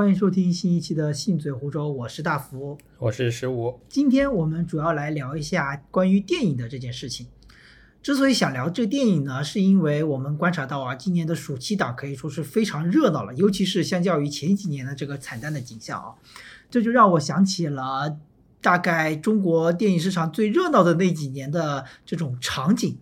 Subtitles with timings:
[0.00, 3.78] 欢迎收听新一期的《信嘴湖州》，我是大福，我是十五。
[3.86, 7.26] 今天我们主要来聊一下关于电影的这件事情。
[8.02, 16.14] 之所以想聊这电影呢，是因为我们观察到啊，今年的暑期档可以说是非常热闹了，尤其是相较于前几年的这个惨淡的景象啊，
[16.70, 18.16] 这就让我想起了
[18.62, 22.96] 大概中国电影市场最热闹的那几年的这种场景。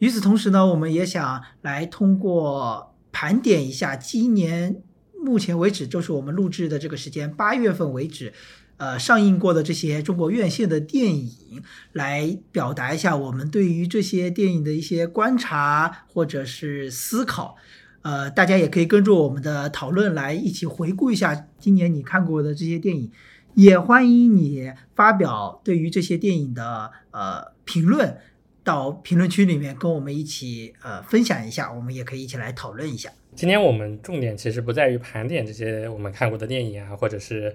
[0.00, 4.82] 与此同时呢，我们也想来通过盘点一下今年
[5.28, 8.32] 目前为止，就是我们录制的这个时间八月份为止。
[8.78, 11.60] 呃，上映过的这些中国院线的电影，
[11.94, 17.56] 来表达一下我们对于这些电影的一些观察或者是思考。
[18.02, 23.10] 呃，大家也可以跟着我们的讨论来一起回顾一下今年你看过的这些电影，
[23.54, 28.16] 也欢迎你发表对于这些电影的呃评论，
[28.62, 33.10] 到评论区里面跟我们一起呃分享一下，我们也可以一起来讨论一下。
[33.38, 37.54] 今天我们重点其实不在于盘点这些我们看过的电影啊，或者是。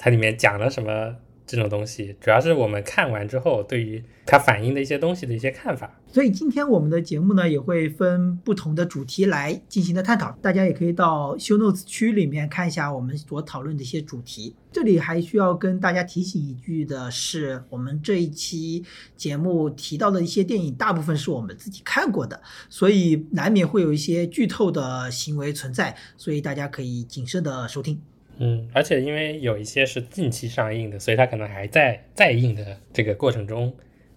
[0.00, 1.16] 它里面讲了什么
[1.48, 5.98] 这种东西，主要是我们看完之后对于它反映的一些东西的一些看法。
[6.06, 10.30] 所以今天我们的节目呢，也会分不同的主题来进行的探讨。
[10.42, 14.54] 大家也可以到 show notes 区里面看一下我们所讨论的一些主题。
[14.70, 18.84] 这里还需要跟大家提醒一句的是，我们这一期
[19.16, 27.98] 节目提到的一些电影，大部分是我们自己看过的，所以难免会有一些剧透的行为存在，所以大家可以谨慎的收听。
[28.38, 33.74] 嗯，而且因为有一些是近期上映的，所以它可能还在在映的这个过程中，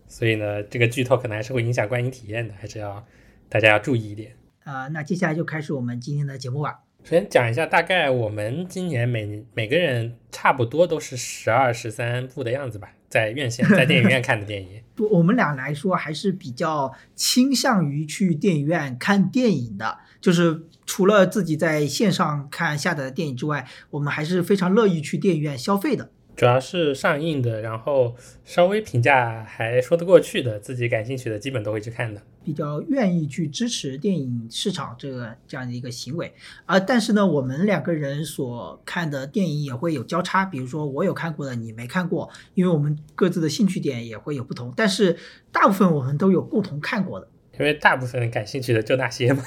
[0.07, 3.05] 所以呢，这个剧透可能还是会影响观影体验的，还是要
[3.49, 4.31] 大家要注意一点。
[4.63, 6.81] 啊，那接下来就开始我们今天的节目吧。
[7.03, 14.81] 首先讲一下，大概我们今年每每个人差不多都是十二十三部的样子吧，在院线在电影院看的电影。
[14.95, 20.63] 不，我们俩来说还是比较倾向于去电影院看电影的，就是。
[20.87, 26.09] 除了自己在线上看下载的电影之外，我们还是非常乐意去电影院消费的。
[26.35, 32.21] 主要是上映的，然后稍微评价还说得过去的，自己感兴趣的，基本都会去看的。
[32.43, 36.33] 比较愿意去支持电影市场这个这样的一个行为
[36.65, 36.79] 啊。
[36.79, 44.73] 但是呢，我们两个人所看的电影也会有交叉，比如说我有看过的，你没看过，因为我们各自的兴趣点也会有不同。
[44.75, 45.15] 但是
[45.51, 47.27] 大部分我们都有共同看过的。
[47.61, 49.43] 因为大部分人感兴趣的就那些嘛，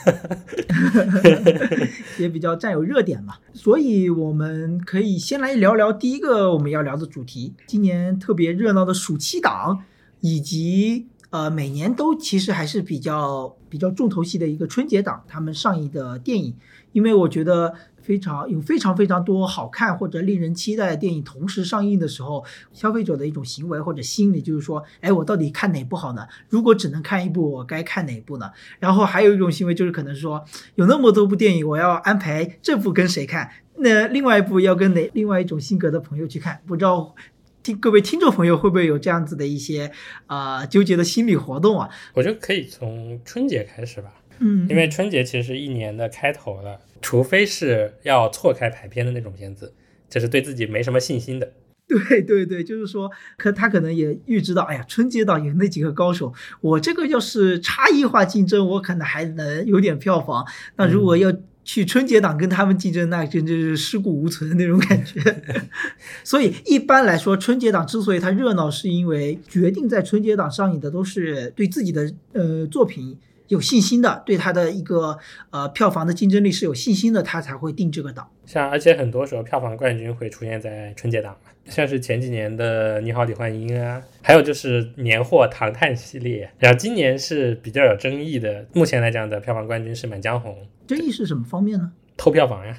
[2.19, 9.81] 也比较占有热点嘛，所以我们可以先来聊聊第一个我们要聊的主题：今年特别热闹的暑期档，
[10.21, 16.55] 以及呃每年都其实还是比较比较重头戏的一个春节档，他们上映的电影。
[16.93, 17.75] 因为我觉得。
[18.05, 26.27] 非常有非常非常多好看或者令人期待的电影同时上映的时候，消费者的一种行为或者心理就是说，哎，我到底看哪部好呢？
[26.51, 28.51] 如果只能看一部，我该看哪部呢？
[28.79, 30.45] 然后还有一种行为就是可能说，
[30.75, 36.61] 有那么多部电影，我要安排这部跟谁看，那另外一部要跟哪另外一种性格的朋友去看？
[36.67, 37.15] 不知道
[37.63, 39.91] 听各位听众朋友会不会有这样子的一些
[40.27, 41.89] 啊纠结的心理活动啊？
[42.13, 46.81] 我觉得可以从春节开始吧，嗯，因为春节其实是一年的开头了。
[47.03, 49.75] 除非是要错开排片的那种片子，
[50.09, 51.53] 就是对自己没什么信心的。
[51.87, 60.47] 对对对，就是说，可他可能也预知到，哎呀，春节档有那几个高手，我这个要是差异化竞争，我可能还能有点票房。
[60.77, 61.31] 那如果要
[61.63, 65.21] 去春节档跟他们竞争，那真就是尸骨无存的那种感觉。
[66.25, 73.19] 所以一般来说，春节档之所以它热闹，是因为决定在春节档上映的都是对自己的呃作品。
[73.49, 75.19] 有信心的，对他的一个
[75.51, 78.29] 呃票房的竞争力是有信心的，他才会定这个档。
[78.47, 86.51] 像而且很多时候票房冠军会出现在春节档，像是前几年的《你好，李焕英》啊，还有就是年货《唐探》系列。
[86.59, 90.53] 然后今年是比较有争议的，目前来讲的票房冠军是《满江红》。
[90.87, 91.93] 争议是什么方面呢？
[92.17, 92.77] 偷票房呀！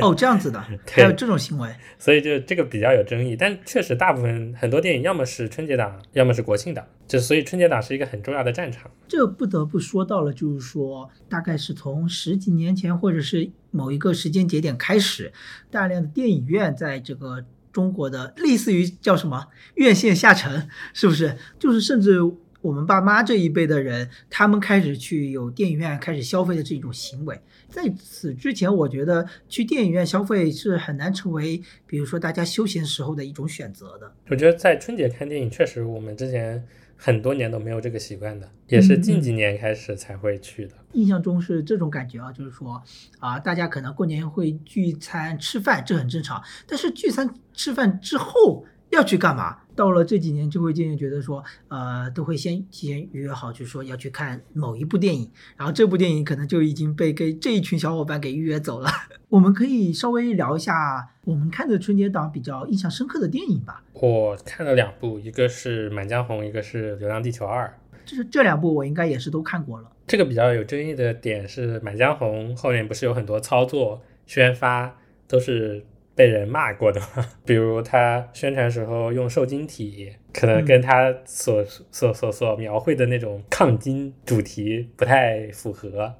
[0.00, 1.68] 哦，这样子的， 还有这种行为，
[1.98, 3.36] 所以就这个比较有争议。
[3.36, 8.90] 但确实，大部分很多电影要么是春节档，要么是国庆档，就所以春节档是一个很重要的战场。
[9.08, 15.32] 这不得不说到了，就是说，大概是从十几年前，或者是某一个时间节点开始，
[15.70, 21.36] 大量的电影院在这个中国的类似于叫什么院线下沉，是不是？
[21.58, 22.20] 就是甚至。
[22.64, 27.38] 我们爸妈这一辈的人，他们开始去有电影院开始消费的这种行为，
[27.68, 34.10] 在此之前，我觉得去电影院消费是很难成为，比如说大家休闲时候的一种选择的。
[34.30, 36.66] 我觉得在春节看电影，确实我们之前
[36.96, 40.72] 很多年都没有这个习惯的，也是近几年开始才会去的。
[40.94, 42.82] 印象中是这种感觉啊，就是说
[43.18, 46.42] 啊，大家可能过年会聚餐吃饭，这很正常。
[46.66, 49.58] 但是聚餐吃饭之后要去干嘛？
[49.74, 58.88] 到了这几年就会渐渐觉得说，呃，都会先提前预约好，就是说要去看某一部电影，然后这部电影可能就已经被给这一群小伙伴给预约走了。
[59.28, 63.82] 我们可以稍微聊一下我们看的春节档比较印象深刻的电影吧。
[63.94, 67.66] 我看了两部，一个是《满江红》，一个是《流浪地球二》。
[68.08, 69.90] 就是这两部我应该也是都看过了。
[70.06, 74.96] 这个比较有争议的点是，《满江红》后面不是有很多操作宣发
[75.26, 75.84] 都是。
[76.14, 77.00] 被人骂过的，
[77.44, 86.14] 比如他宣传时候用受精体，可能跟他所所所所描绘的那种抗金主题不太符合。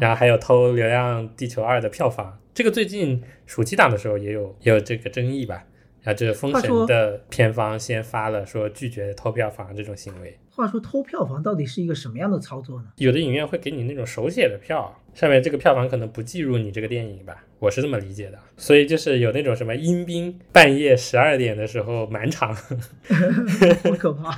[0.00, 5.64] 然后还有偷《流浪地球二》的票房，这个最近暑期档的时候也有也有这个争议吧？
[6.02, 10.38] 然后这个封神的片方先发了说拒绝偷票房这种行为。
[10.58, 12.88] 话说偷票房到底是一个什么样的操作呢？
[12.96, 18.38] 有的影院会给你那种手写的票，上面这个票房可能不计入你这个电影吧，我是这么理解的。
[18.56, 22.52] 所以就是有那种什么阴兵半夜十二点的时候满场
[23.84, 24.36] 好可怕。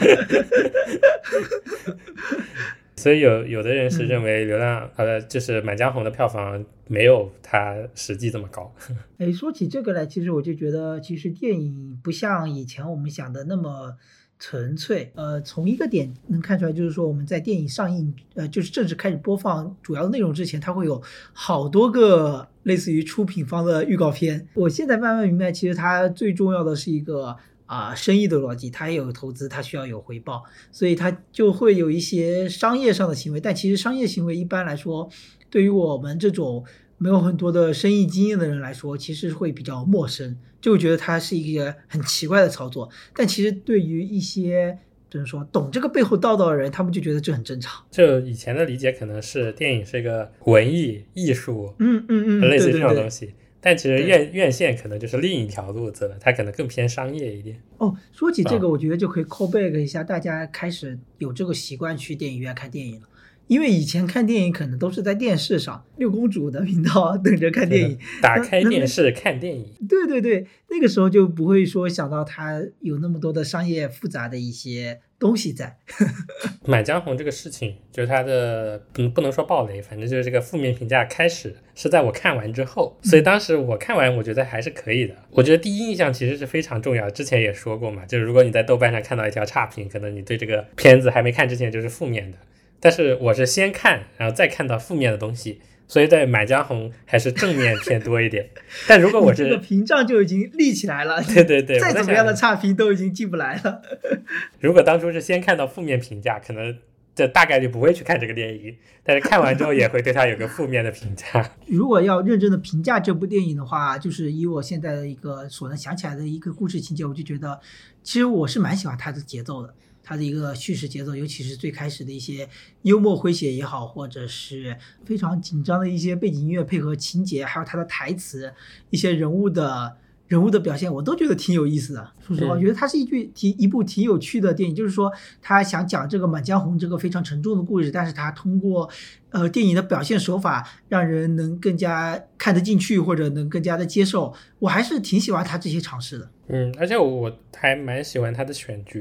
[2.96, 8.74] 所以有有的人是认为《流浪》呃就是《满江红》的票房没有它实际这么高。
[9.16, 13.96] 哎，说起这个来，其实我就觉得，其实电影不像以前我们想的那么。
[14.42, 21.00] 纯粹，呃，从一个点能看出来，就是说我们在电影上映，呃，就是正式开始播放主要内容之前，它会有
[21.34, 24.48] 好多个类似于出品方的预告片。
[24.54, 30.42] 我现在慢慢明白，其实它最重要的是一个啊生意的逻辑，它也有投资，它需要有回报，
[30.72, 33.40] 所以它就会有一些商业上的行为。
[33.40, 35.10] 但其实商业行为一般来说，
[35.50, 36.64] 对于我们这种。
[37.02, 42.90] 没有很多的生意经验的人来说，其实会比较陌生，就觉得它是一个很奇怪的操作。
[43.16, 47.82] 但其实对于一些就是说懂这个背后道道的人，他们就觉得这很正常。
[47.90, 53.32] 就以前的理解可能是电影是一个文艺艺术，嗯嗯嗯，类似这种东西。
[53.62, 57.60] 但其实院院线可能就是另一条路子了，它可能更偏商业一点。
[57.78, 63.08] 哦，说起这个，我觉得就可以 call back 一下，大家开始有这个习惯去电影院看电影了。
[63.50, 69.66] 因为以前看电影可能都是在电视上六公主的频道等着看电影， 打开电视看电影。
[69.88, 75.78] 对对对，那个时候就不会说想到它有那么多的商业复杂的一些东西在。
[76.64, 85.16] 满江红这个事情，就是它的不不能说暴雷，反正就是这个负面评价开始是在我看完之后，所以当时我看完我觉得还是可以的。
[85.32, 92.38] 我觉得第一印象其实是非常重要，之前也说过嘛，就是如果你在豆瓣上看到一条差评，可能你对这个片子还没看之前就是负面的。
[92.80, 98.48] 但是我是先看，然后再看到负面的东西，所以在《满江红》还是正面偏多一点。
[98.88, 103.82] 但如果我是这个屏障就已经立起来了， 对对对，再怎么样的差评都已经进不来了。
[104.60, 106.78] 如果当初是先看到负面评价，可能
[107.14, 108.74] 这大概率不会去看这个电影。
[109.02, 111.50] 但是看完之后也会对他有个负面的评价。
[111.66, 117.58] 如果要认真的评价这部电影的话，就是以我现在的一个所能想起来的一个故事情节，我就觉得
[118.02, 119.74] 其实我是蛮喜欢它的节奏的。
[120.02, 122.48] 它的一个叙事节奏，尤其是最开始的一些
[122.82, 128.52] 幽默诙谐也好，或者是非常紧张的一些背景音乐配合情节，还有它的台词，
[128.90, 132.12] 一些人物的人物的表现，我都觉得挺有意思的。
[132.20, 134.74] 说实话，我觉得它是一句挺一部挺有趣的电影。
[134.74, 135.12] 就是说，
[135.42, 138.88] 他想讲这个《满江红》这个非常沉重的故事，但是他通过
[139.30, 144.32] 呃电影的表现手法，让人能更加看得进去，或者能更加的接受。
[144.60, 146.30] 我还是挺喜欢他这些尝试的。
[146.46, 149.00] 嗯，而且我还蛮喜欢他的选角。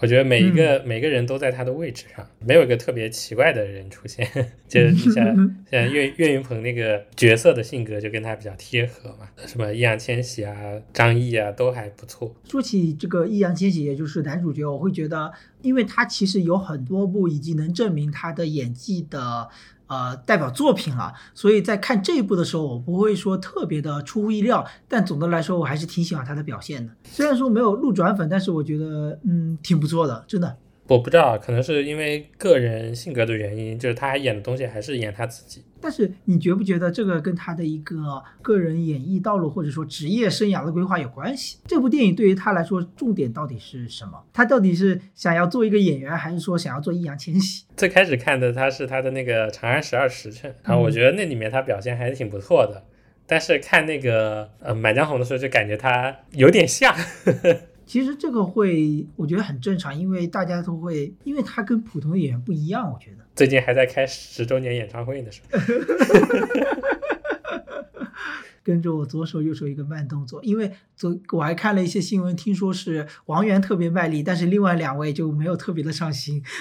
[0.00, 4.26] 我觉得每一个每个人都在他的位置上，没有一个特别奇怪的人出现。
[4.68, 5.24] 就是像
[5.70, 10.54] 像岳岳云鹏那个角色的性格就跟他比较贴合嘛，什么易烊千玺啊、
[10.92, 12.34] 张译啊都还不错。
[12.48, 19.48] 说起这个易烊千玺，也就是男主角，我会觉得，因为他其实有很多部已经能证明他的演技的。
[19.88, 26.92] 呃，代表作品了，所以在看这一部的时候，我不会说特别的出乎意料，但总的来说，我还是挺喜欢他的表现的。
[27.04, 30.56] 虽然说没有路转粉，但是我觉得，嗯，挺不错的，真的。
[30.86, 35.62] 我不知道，可能是因为个人性格的原因，就是他演的东西还是演他自己。
[35.80, 41.58] 但是你觉不觉得这个跟他的一个个人演艺道路或者说职业生涯的规划有关系？
[41.66, 44.24] 这部电影对于他来说重点到底是什么？
[44.32, 47.64] 他到底是想要做一个演员，还是说想要做易烊千玺？
[47.76, 52.84] 最开始看的他是他的那个《长安十二时辰》，然后我觉得那里面他表现还是挺不错的。
[53.26, 56.94] 但是看那个呃《满江红》的时候，就感觉他有点像。
[57.88, 62.92] 其实这个会，我觉得很正常，因为大家都会，因为他跟普通的演员不一样。
[62.92, 65.58] 我觉得最近还在开十周年演唱会的时候，
[68.62, 76.42] 跟着我左手右手一个慢动作，因为昨我还看了一些新闻，听说是王源特别卖力，但是另外两位就没有特别的上心。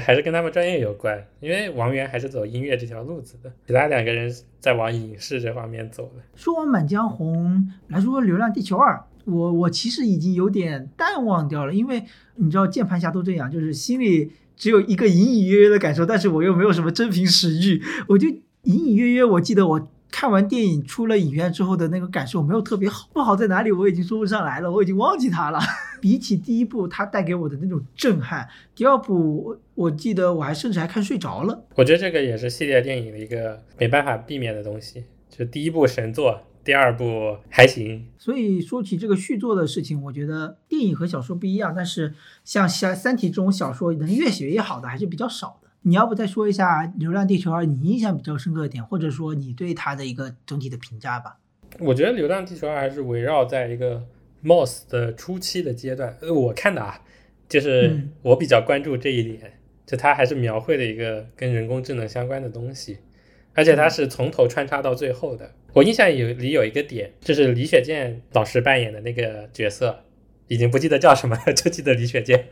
[0.00, 6.22] 还是跟他们专业有关，因为王源还是走音乐这条路子的，其他两个人在往影视这方面走的。
[6.34, 7.56] 说完《满江红》，
[7.88, 8.94] 来说《流浪地球二》。
[9.24, 12.04] 我我其实已经有点淡忘掉了，因为
[12.36, 18.28] 你知道键盘侠都这样，就是心里只有一个隐隐约约的感受，但是我又没有什么真凭实据，我就
[18.62, 25.58] 隐隐约约，我记得我看完电影出了影院之后的那个感受没有特别好，不好在哪里我已经说不上来了，我已经忘记它了。
[26.02, 31.64] 比起第一部它带给我的那种震撼，第二部我我记得我还甚至还看睡着了。
[31.76, 36.42] 我觉得这个也是系列电影的一个没办法避免的东西，就第一部神作。
[36.64, 42.14] 第二部还行，所以说起这个续作的事情，我觉得电影和小说不一样，但是
[42.44, 45.68] 像像《三体》这种小说能越写越好的还是比较少的。
[45.82, 51.38] 你要不再说一下《流浪地球二》，你印象比较深刻的点，或者说你对它的一个整体的评价吧？
[51.80, 54.06] 我觉得《流浪地球二》还是围绕在一个
[54.44, 56.16] MOS 的初期的阶段。
[56.20, 57.00] 呃，我看的啊，
[57.48, 62.98] 就是我比较关注这一点，就它还是描绘的一个跟人工智能相关的东西。
[63.54, 65.50] 而且它是从头穿插到最后的。
[65.72, 70.04] 我印象有里有一个点，就是李雪健老师扮演的那个角色，
[70.48, 72.48] 已经不记得叫什么， 就记得李雪健。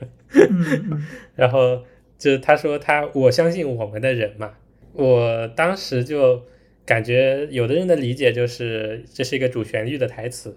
[1.37, 1.83] 然后
[2.17, 4.53] 就是他说他我相信我们的人嘛，
[4.95, 6.43] 我当时就
[6.87, 10.55] 感觉有的人的理解就是这是一个主旋律的台词，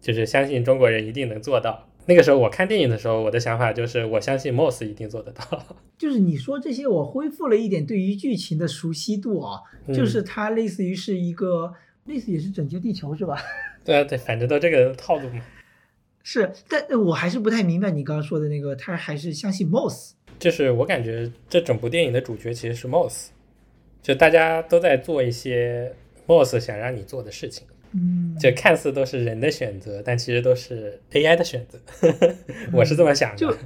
[0.00, 1.86] 就是相信中国人一定能做到。
[2.06, 5.44] 那个时候我看电影的时候，我的想法就是我相信 Moss 一定做得到。
[5.98, 9.60] 就是你说这些，我恢复了一点对于剧情的熟悉度啊。
[9.94, 11.72] 就是它类似于是一个，
[12.10, 13.40] 类似也是拯救地球是吧？
[13.84, 15.40] 对啊，对，反正都这个套路嘛。
[16.22, 20.12] 是，但我还是不太明白你刚刚说的那个，他还是相信 Moss。
[20.38, 23.28] 就是我感觉这整部电影的主角其实是 Moss，
[24.02, 25.94] 就大家都在做一些
[26.26, 27.66] Moss 想让你做的事情。
[27.92, 31.78] 嗯，这看似都是人的选择，但其实都是 AI 的选择。
[32.72, 33.56] 我是这么想的，就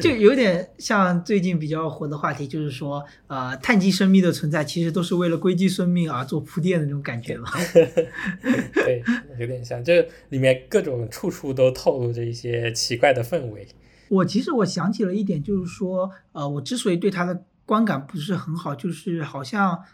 [0.00, 7.50] 就有点像最近比较火的话题，就是说，呃，碳基生命的存在其实都是为了硅基生命而做铺垫的那种感觉嘛。
[8.74, 9.02] 对，
[9.38, 9.92] 有点像，就
[10.30, 13.68] 里面各种处处都透露着一些奇怪的氛围。
[14.08, 19.84] 我其实我想起了一点，就是说，呃，我之所以对它的观感不是很好，就是好像。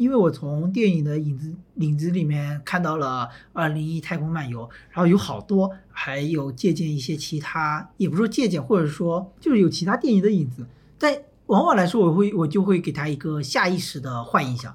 [0.00, 10.66] 因为我从电影的影子影子里面看到了《二零一太空漫游》，然后有好多还有借鉴一些其他，也不说借鉴，或者说就是有其他电影的影子。
[10.96, 11.14] 但
[11.48, 14.74] 往往来说，我会我就会给他一个下意识的坏印象。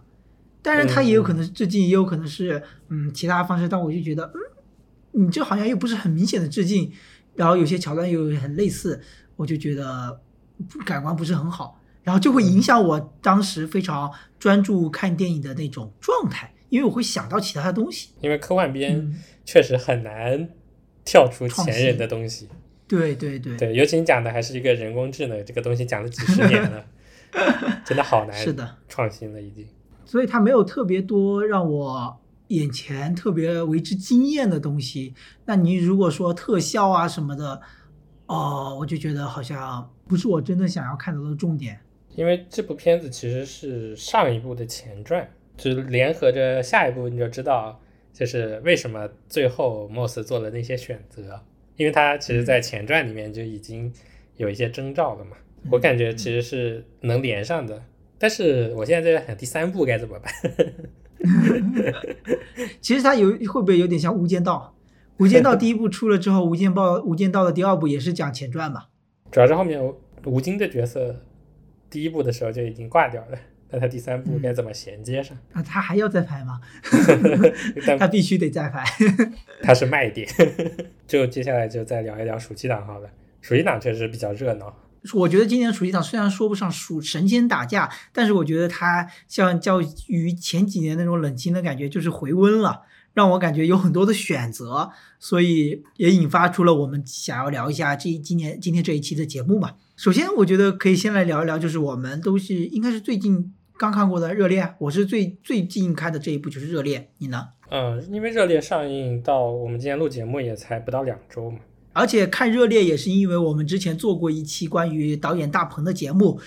[0.62, 3.67] 当然，他也有可能是致敬，也有可能是嗯其他方式。
[3.67, 4.32] 但我就觉得，
[5.13, 6.91] 嗯，你这好像又不是很明显的致敬，
[7.34, 9.01] 然后有些桥段又很类似，
[9.38, 10.20] 我就觉得
[10.86, 11.82] 感官不是很好。
[12.05, 14.09] 然后就会影响我当时非常
[14.39, 18.12] 专注看电影的那种状态，因为我会想到其他的东西。
[18.21, 20.47] 因为科幻片确实很难
[21.03, 22.47] 跳出前人的东西。
[22.88, 26.85] 对对对对，尤其你讲的还是一个人工智能这个东西，讲了几十年了，
[27.83, 28.38] 真的好难。
[28.38, 29.67] 是的，创新了已经。
[30.05, 32.15] 所以它没有特别多让我
[32.50, 35.15] 眼前特别为之惊艳的东西。
[35.45, 37.59] 那你如果说特效啊什么的，
[38.27, 41.79] 哦，我就觉得好像不是我真的想要看到的重点。
[42.15, 47.79] 因为这部片子其实是上一部的前传，就是联合着下一部，你就知道
[48.13, 51.41] 就是为什么最后莫斯做了那些选择，
[51.75, 53.91] 因为他其实在前传里面就已经
[54.38, 55.36] 有一些征兆了嘛。
[55.72, 57.84] 我感觉其实是能连上的，
[58.17, 60.34] 但是我现在在想第三部该怎么办。
[62.79, 64.75] 其实他有会不会有点像《无间道》？
[65.24, 68.86] 《无间道》第一部出了之后，《无间道》《无间道》的第二部也是讲前传嘛？
[69.31, 69.81] 主要是后面
[70.24, 71.22] 吴京的角色。
[71.96, 73.38] 第一部的时候就已经挂掉了，
[73.70, 75.38] 那他第三部该怎么衔接上？
[75.54, 76.60] 啊，他还要再拍吗？
[77.98, 78.84] 他必须得再拍，
[79.64, 80.28] 他是卖点。
[81.08, 83.10] 就接下来就再聊一聊暑期档好了，
[83.40, 84.75] 暑期档确实比较热闹。
[85.14, 92.82] 我觉得今年暑期档虽然说不上暑神仙打架，但是我觉得它像较于前几年那种冷清的感觉，就是回温了。
[93.15, 99.72] 让我感觉有很多的选择，所以也引发出了我们想要聊一下这今年今天这一期的节目嘛。
[99.95, 107.48] 首先，我觉得可以先来聊一聊，就是我们都是应该是最近刚看过的《热恋》，我是最最近看的这一部就是《热恋》，你呢？
[107.72, 111.60] 嗯，因为《热恋》上映到我们今天录节目也才不到两周嘛。
[111.93, 116.41] 而且看《热烈》也是因为我们之前做过一期关于导演大鹏的节目。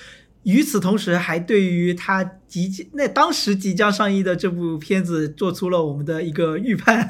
[0.44, 7.08] 与此同时，还对于他即将那当时即将上映的这部片子做出了我们的一个预判。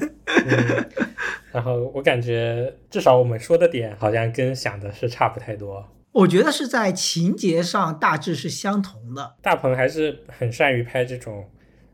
[1.52, 5.87] 然后我感觉，至少我们说的点好像跟想的是差不太多。
[6.12, 9.37] 我觉得是在情节上大致是相同的。
[9.40, 11.49] 大鹏还是很善于拍这种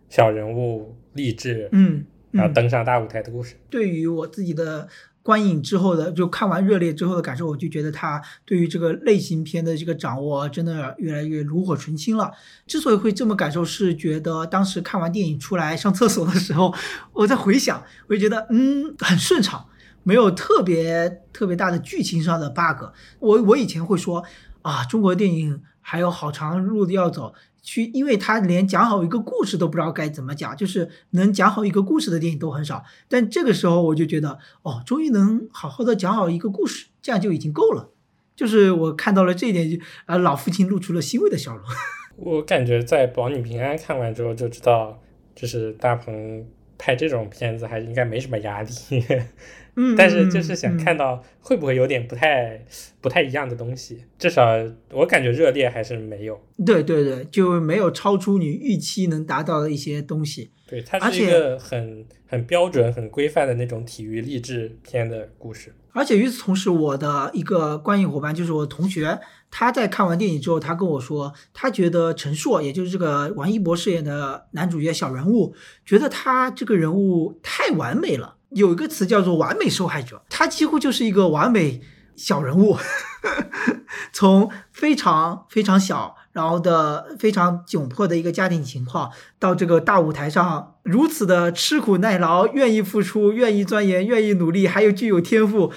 [0.08, 3.56] 小人物励志，嗯，然后登上大舞台的故事。
[3.68, 4.88] 对于我自己的。
[5.24, 12.30] 观影之后的，就看完热烈之后的感受，我就觉得他对于这个类型片的这个掌握真的越来越炉火纯青了。
[12.66, 16.74] 之所以会这么感受，是觉得当时看完电影出来上厕所的时候，
[17.14, 19.66] 我在回想，我就觉得嗯很顺畅，
[20.02, 22.84] 没有特别特别大的剧情上的 bug。
[23.18, 24.22] 我我以前会说
[24.60, 27.32] 啊，中国电影还有好长路要走，
[27.64, 32.84] 去，因为他连讲好一个故事都不知道该怎么讲，就是能讲好一个故事的电影都很少。
[33.08, 37.90] 但这个时候我就觉得，哦，终于能好好的讲好一个故事，这样就已经够了。
[38.36, 41.64] 就是我看到了这一点，就啊，老父亲露出了欣慰的笑容。
[42.16, 45.00] 我感觉在《保你平安》看完之后就知道，
[45.34, 46.46] 就是大鹏
[46.84, 48.70] 拍这种片子还应该没什么压力。
[49.74, 52.62] 嗯， 但是就是想看到会不会有点不太
[53.00, 54.04] 不太一样的东西。
[54.18, 54.50] 至少
[54.92, 56.38] 我感觉热烈还是没有。
[56.66, 60.50] 对对对，就没有超出你预期能达到的一些东西。
[60.66, 65.74] 对，它是一个很很标准、很规范的那种体育励志片的故事。
[65.92, 69.18] 而且与此同时，我的一个观影伙伴就是我同学，
[69.56, 75.54] 他在看完电影之后，他跟我说，他觉得陈硕，也就是这个王一博饰演的男主角小人物，
[75.86, 78.34] 觉得他这个人物太完美了。
[78.50, 81.80] 有一个词叫做“完美受害者”，他几乎就是一个完美
[82.16, 82.76] 小人物，
[84.12, 95.72] 从非常非常小，然后的非常窘迫的一个家庭情况，到这个大舞台上如此的吃苦耐劳，愿意付出，愿意钻研，愿意努力，还有具有天赋，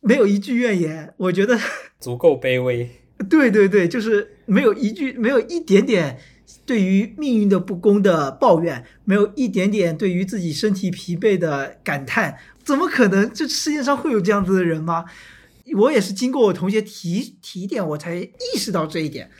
[0.00, 1.12] 没有一句怨言。
[1.18, 1.58] 我觉得
[2.00, 3.01] 足够卑微。
[3.28, 6.18] 对对对，就是没有一句，没有一点点。
[6.64, 13.28] 对于命运的不公的抱怨，没有一点点对于自己身体疲惫的感叹，怎么可能？
[13.32, 15.04] 这世界上会有这样子的人吗？
[15.76, 19.30] 我也是经过我同学提提点，我才意识到这一点。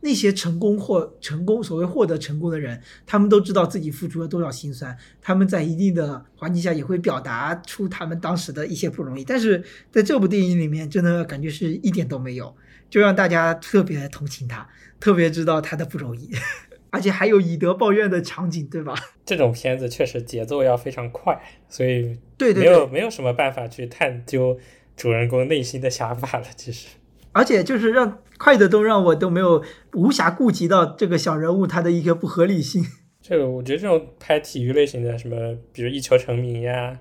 [0.00, 9.24] 那些成功或成功，所谓获得成功的人，他们都知道自己付出了多少辛酸，他们在一定的环境下也会表达出他们当时的一些不容易。
[9.24, 12.54] 但是在这部电影里面，真的感觉是一点都没有，
[12.90, 14.68] 就让大家特别同情他。
[15.00, 16.28] 特别知道他的不容易，
[16.90, 18.92] 而且还有以德报怨的场景，对吧？
[19.24, 24.58] 这种片子确实节奏要非常快，所以对对没有没有什么办法去探究
[24.96, 26.46] 主人公内心的想法了。
[26.56, 26.88] 其实，
[27.30, 32.84] 而且就是让快的都让我都没有无暇顾及到这个小人物他的一个不合理性。
[33.22, 36.98] 这个我觉得这种拍体育类型的，什么比如一球成名呀。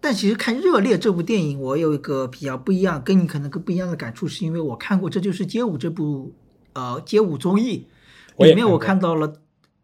[0.00, 6.34] 但其实看《热烈》这部电影，我有一个比较不一样，跟你可能更不一样的感触，是因为我看过《这就是街舞》这部。
[6.72, 7.88] 呃，街舞综艺
[8.38, 9.34] 里面我看到了，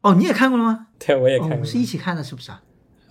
[0.02, 0.86] 哦，你也看过了吗？
[1.04, 2.62] 对，我也看过，是一起看的，是不是啊？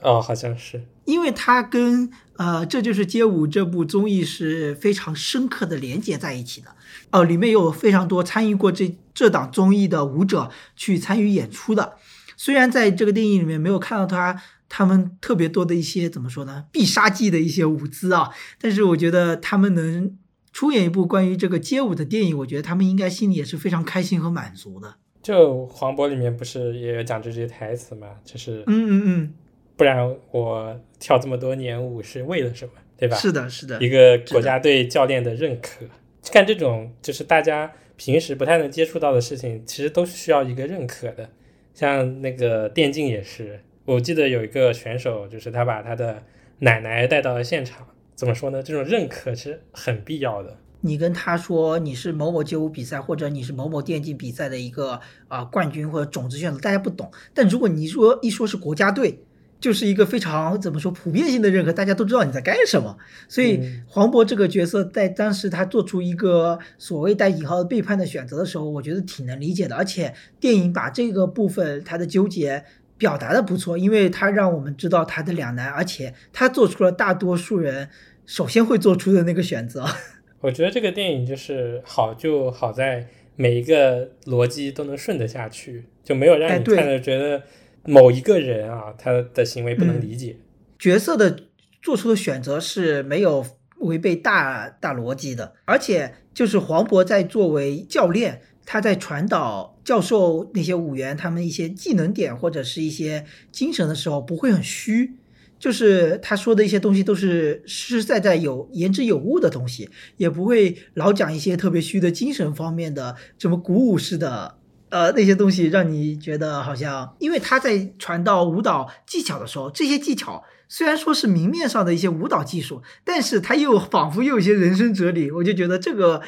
[0.01, 6.73] 哦，好像是，因为它跟呃，这就是街舞这部综艺是非常深刻的连接在一起的。
[7.11, 11.95] 哦，里面有非常多参与过这这档综艺的舞者去参与演出的。
[12.37, 20.17] 虽然在这个电影里面没有看到他他们特别多的一些怎么说呢，必杀技的一些舞姿啊，但是我觉得他们能。
[20.55, 24.95] 出演一部关于这个街舞的电影，我觉得他们应该心里也是非常开心和满足的。
[25.21, 28.07] 就黄渤里面不是也有讲这些台词嘛？
[28.23, 29.33] 就是嗯嗯嗯，
[29.75, 33.17] 不然我跳这么多年舞是为了什么，对吧？
[33.17, 35.85] 是的，是的，一个国家队教练的认可。
[36.31, 41.29] 干这种就是大家平时不太能接触到的事情，其实都是需要一个认可的。
[41.73, 46.23] 像那个电竞也是，我记得有一个选手，就是他把他的
[46.59, 47.87] 奶奶带到了现场。
[48.15, 48.63] 怎么说呢？
[48.63, 50.57] 这种认可是很必要的。
[50.81, 57.11] 你跟他说你是某某街舞比赛，或者你是某某电竞比赛的一个啊冠军或者种子选手，大家不懂。
[57.33, 59.19] 但如果你说一说是国家队，
[59.59, 62.97] 就是一个非常怎么说普遍性的认可，大家都知道你在干什么。
[63.27, 69.75] 所以黄渤这个角色在当时他做出一个所谓带引号的背叛的选择的时候，我觉得挺能理解的。
[69.75, 72.63] 而且电影把这个部分他的纠结。
[72.97, 77.89] 表达的不错，因为他让我们知道他的两难，而且他做出了大多数人
[78.25, 79.85] 首先会做出的那个选择。
[80.41, 87.43] 我觉得这个电影就是好，就好在每一个逻辑都能顺得下去，就没有让你看着觉得
[87.83, 90.37] 某一个人啊他的行为不能理解。
[90.77, 91.37] 角色的
[91.81, 93.45] 做出的选择是没有
[93.79, 98.41] 违背大大逻辑的，而且就是黄渤在作为教练。
[98.67, 105.13] 他在传导教授那些舞员他们一些技能点或者是一些精神的时候，不会很虚，
[105.59, 114.57] 就是他说的一些东西都是实实在在有言之有物的东西，也不会老讲一些特别虚的精神方面的什么鼓舞式的
[114.89, 126.21] 呃那些东西，让你觉得好像，因为他在传到舞蹈技巧的时候，这些技巧虽然说是明面上的一些舞蹈技术，但是他又仿佛又有些人生哲理，我就觉得这个。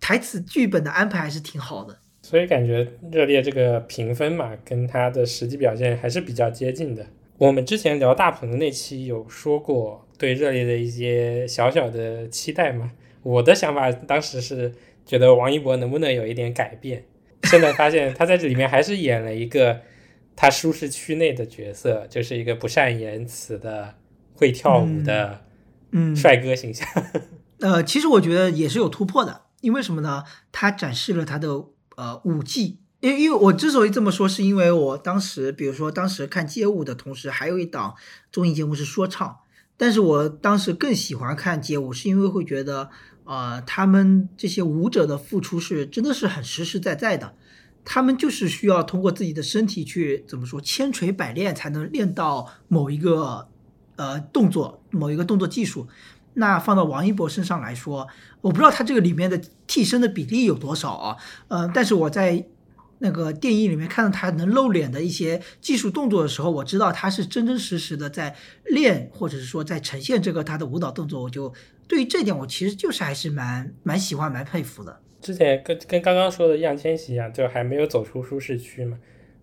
[0.00, 7.06] 台词剧本的安排还是挺好的，所以感觉热烈这个评分嘛，跟他的实际表现还是比较接近的。
[7.38, 14.70] 我们之前聊大鹏的那期有说过对热烈的一些小小的期待嘛，我的想法当时是
[15.06, 17.02] 觉得王一博能不能有一点改变，
[17.44, 19.80] 现在发现他在这里面还是演了一个
[20.36, 23.94] 他舒适区内的角色，就是一个不善言辞的
[24.34, 25.40] 会跳舞的
[25.92, 26.86] 嗯，帅哥形象。
[27.60, 30.24] 呃，其实我觉得也是有突破的，因为什么呢？
[30.52, 31.48] 他展示了他的
[31.98, 32.78] 呃舞技。
[33.00, 37.94] 因因为我之所以这么说，是因为我当时，比如说当时看街舞的同时，还有一档
[38.32, 39.36] 综艺节目是说唱，
[39.76, 42.90] 但是我当时更喜欢看街舞，是因为会觉得，
[43.22, 47.36] 呃，他们这些舞者的付出是真的是很实实在在的，
[47.84, 53.46] 他们就是需要通过自己的身体去怎么说千锤百炼，才能练到某一个
[53.94, 55.86] 呃动作，某一个动作技术。
[56.38, 58.08] 那放到王一博身上来说，
[58.40, 61.16] 我不知道他这个里面的替身的比例有多少啊？
[61.48, 62.44] 呃，但是我在
[63.00, 68.34] 那个电影里面看到他能露脸的一些技术动作的时候，我知道他是真真实实的在
[68.66, 71.22] 练，或者是说在呈现这个他的舞蹈动作。
[71.22, 71.52] 我就
[71.86, 75.00] 对于这点，我其实就是还是蛮蛮喜欢、蛮佩服的。
[75.20, 78.96] 之前跟跟刚刚说的易烊千玺一样，就还没有走出舒适区嘛，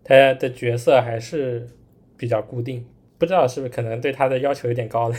[0.03, 1.67] 他的角色还是
[2.15, 2.85] 比较固定。
[3.17, 5.15] 不知道是不是可能对他的要求有点高了。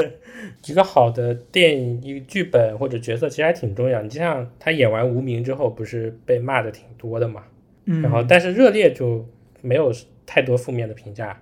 [0.66, 4.02] 一个好的电影、一个剧本或者角色其实还挺重要。
[4.02, 7.42] 你就像他演完《无名》之后，不是被骂的挺多的嘛？
[7.86, 9.26] 嗯，然后但是热烈就
[9.62, 9.92] 没有
[10.26, 11.40] 太多负面的评价，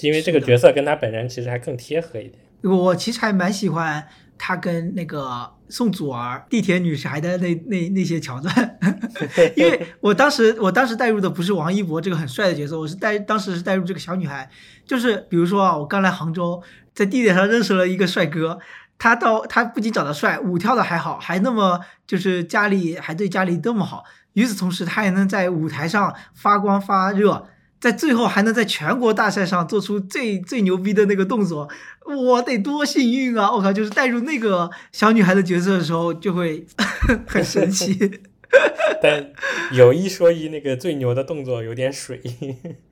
[0.00, 2.34] 因为这个角色跟他本人其实还更贴合一点。
[2.62, 4.06] 我其实还蛮喜欢
[4.38, 8.78] 他跟那个宋祖儿地铁女孩的那那那些桥段，
[9.56, 14.48] 因为我当时我当时带入的不是王一博这个很帅的角色，我是带当时是带入这个小女孩，
[14.86, 16.62] 就是比如说啊，我刚来杭州，
[16.94, 18.58] 在地铁上认识了一个帅哥，
[18.96, 27.48] 他到他不仅长得帅，舞跳的还好，还那么就是家里还对家里那么好，与此同时他也能在舞台上发光发热。
[27.80, 31.68] 在最后还能在全国大赛上做出最最牛逼的那个动作，
[32.04, 33.52] 我得多幸运啊！
[33.52, 36.66] 我靠，就是带入那个小女孩的角色的时候，就会
[37.26, 38.20] 很神奇。
[39.02, 39.30] 但
[39.72, 42.20] 有一说一，那个最牛的动作有点水，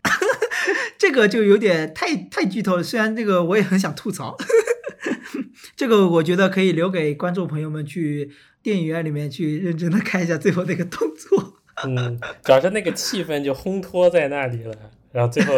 [0.98, 2.82] 这个就有点太太剧透了。
[2.82, 4.36] 虽然这个我也很想吐槽，
[5.74, 8.30] 这个我觉得可以留给观众朋友们去
[8.62, 11.54] 电影院里面去认真的看一下最后那个动作。
[11.84, 14.74] 嗯，主要是那个气氛就烘托在那里了，
[15.12, 15.52] 然后最后，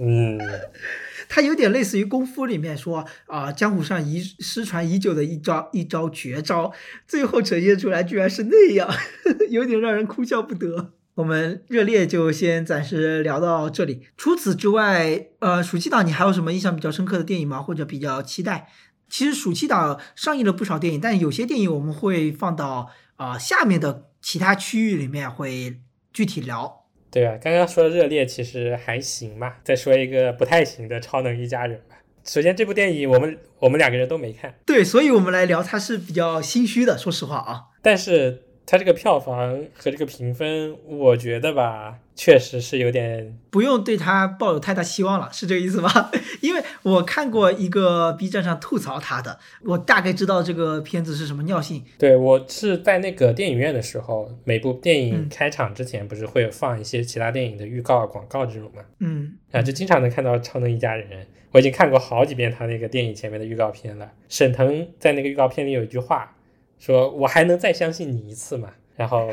[0.00, 0.38] 嗯，
[1.28, 6.72] 它有点类似于功夫里面说啊，江湖上遗失传已久的一招一招绝招，
[7.06, 8.88] 最后呈现出来居然是那样，
[9.50, 10.92] 有点让人哭笑不得。
[11.16, 14.06] 我们热烈就先暂时聊到这里。
[14.16, 17.60] 除此之外，呃，暑期档你还有什么印象比较深刻的电影吗？
[17.60, 18.68] 或者比较期待？
[19.10, 24.09] 其实暑期档上映了不少电影，但有些电影我们会放到啊下面的。
[24.20, 25.76] 其他区域里面会
[26.12, 26.86] 具体聊。
[27.10, 29.54] 对啊，刚刚说热烈其实还行嘛。
[29.64, 31.96] 再说一个不太行的《超能一家人》吧。
[32.24, 34.54] 首先，这部电影我们我们两个人都没看。
[34.66, 37.62] 对，所以我们来聊，它是比较心虚的，说实话啊。
[37.82, 38.44] 但是。
[38.70, 45.90] 它这个票房和这个评分，我觉得吧，确实是有点不用对它抱有太大希望了，是这个意思吗？
[46.40, 51.82] 因为我看过一个 B 站上吐槽它的，我大概知道这个片子是什么尿性。
[51.98, 58.82] 对我是在那个电影院的时候，每部电影开场之前不是会放一些其他电影的预告、广告这种嘛？
[59.00, 61.08] 嗯，啊，就经常能看到《超能一家人》，
[61.50, 64.12] 我已经看过好几遍他那个电影前面的预告片了。
[64.28, 66.36] 沈腾在那个预告片里有一句话。
[66.80, 68.70] 说我还能再相信你一次吗？
[68.96, 69.30] 然后，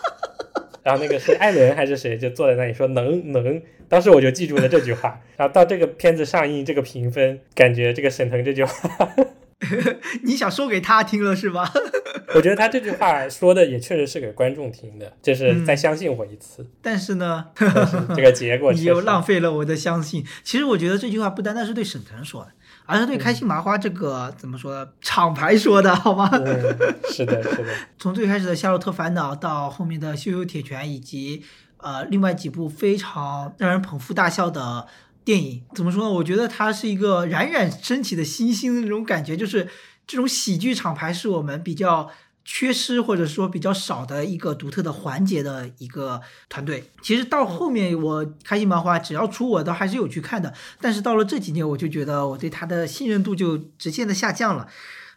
[0.84, 5.20] 然后那个是艾伦还是谁就坐在那里说能能，当时我就记住了这句话。
[5.38, 9.08] 然后到这个片子上映，这个评分，感觉这个沈腾这句话，
[10.24, 11.72] 你想说给他听了是吧？
[12.34, 16.66] 我觉得他这句话说的也确实是给观众听的，就是再相信我一次。
[16.80, 17.46] 但是呢，
[18.16, 20.24] 这个结果你又浪费了我的相信。
[20.42, 22.50] 其实我觉得这句话不单单是对沈腾说的。
[22.86, 26.30] 而是对开心麻花这个怎么说厂牌说的好吗？
[27.10, 27.66] 是的，是的。
[27.98, 31.42] 从最开始的《夏洛特烦恼》到后面的《羞羞铁拳》，以及
[31.78, 34.86] 呃另外几部非常让人捧腹大笑的
[35.24, 36.10] 电影，怎么说呢？
[36.10, 39.68] 我觉得它是一个冉冉升起的新星的那种感觉，就是
[40.06, 42.10] 这种喜剧厂牌是我们比较。
[42.44, 54.66] 缺失或者说比较少的一个独特的环节的一个团队，其实到后面我开心麻花只要出我都还是有去看的，但是到了这几年我就觉得我对他的信任度就直线的下降了，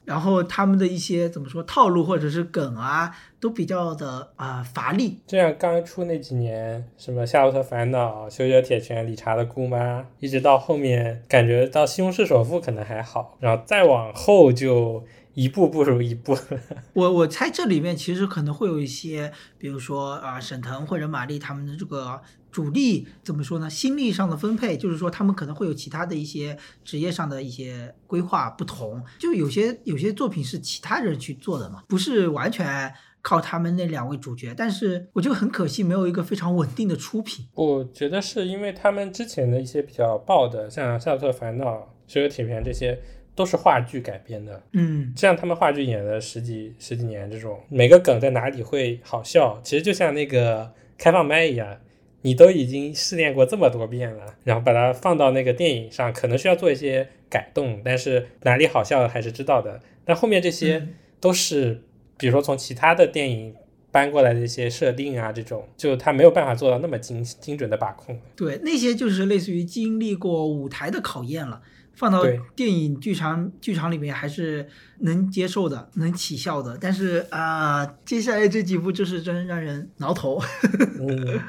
[0.03, 5.19] 然后他们的一些怎么说套路或者是梗啊都比较的啊乏力。
[5.25, 15.03] 这样刚出那几年，什么夏洛特烦恼、羞羞铁拳、理查的姑妈，一直到后面感觉到西红柿首富可能还好，然后再往后就。
[15.35, 16.35] 一步不如一步。
[16.93, 22.19] 我我猜这里面其实可能会有一些，比如说啊，沈腾或者马丽他们的这个
[22.51, 23.69] 主力怎么说呢？
[23.69, 29.03] 心力上的分配，就是说他们可能会有其他的一些职业上的一些规划不同。
[29.19, 34.53] 就有些有些作品是其他人去做的嘛，不是完全靠他们那两位主角。
[34.55, 37.45] 但是我就很可惜，没有一个非常稳定的出品。
[37.55, 41.65] 我觉得是因为他们之前的一些比较爆的，像《夏洛特烦恼》
[42.07, 42.97] 《羞羞铁拳》这些。
[43.35, 51.77] 都是话剧改编的，嗯，这样他们话剧演了十几十几年，这种每个梗在哪里会好笑，其实就像那个开放麦一样，
[52.21, 59.81] 你都已经试练过这么多遍了，然后把它放到那个电影上，可能需要做一些改动，但是哪里好笑还是知道的。
[60.05, 61.81] 但后面这些嗯都是，
[62.17, 63.53] 比如说从其他的电影
[63.91, 68.17] 搬过来的一些设定啊，这种就他没有办法做到那么精精准的把控。
[68.35, 71.61] 对，那些就是类似于经历过舞台的考验了，
[71.95, 72.23] 放到
[72.55, 74.67] 电影剧场剧场里面还是
[74.99, 76.77] 能接受的，能起效的。
[76.79, 80.39] 但是啊、接下来这几部就是真让人挠头。
[80.99, 81.39] 嗯，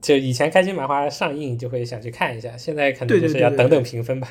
[0.00, 4.28] 就以前开心麻花上映就会想去看一下，现在可能就是要等等评分吧。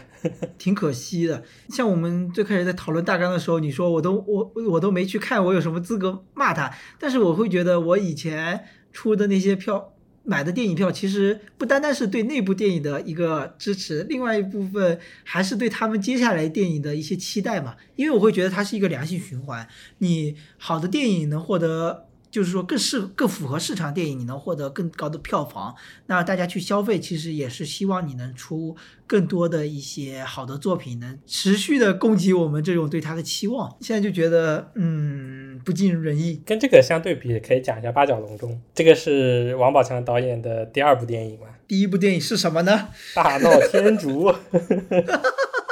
[0.58, 1.43] 挺可惜的。
[1.69, 6.73] 像我们最开始在讨论大纲的时候，你说我都我我都没去看，我有什么资格骂他？
[6.97, 9.93] 但是我会觉得我以前出的那些票。
[10.29, 17.77] 买的电影票其实不单单是对那部电影的一个支持，另外一部分还是对他们接下来电影的一些期待嘛。
[17.95, 19.65] 因为我会觉得它是一个良性循环，
[19.99, 22.07] 你好的电影能获得，
[22.38, 25.73] 就是说更适更符合市场电影，你能获得更高的票房，
[26.06, 28.76] 那大家去消费，其实也是希望你能出
[29.08, 33.76] 更多的一些好的作品，能持续的供给我们这种对它的期望。
[33.82, 36.39] 现在就觉得，嗯，不尽如人意。
[36.45, 42.89] 跟这个相对比，可以讲一下《八角笼中》，这个是王宝强导演的第二部电影嘛，第一部电影是什么呢？
[43.15, 44.32] 《大闹天竺》。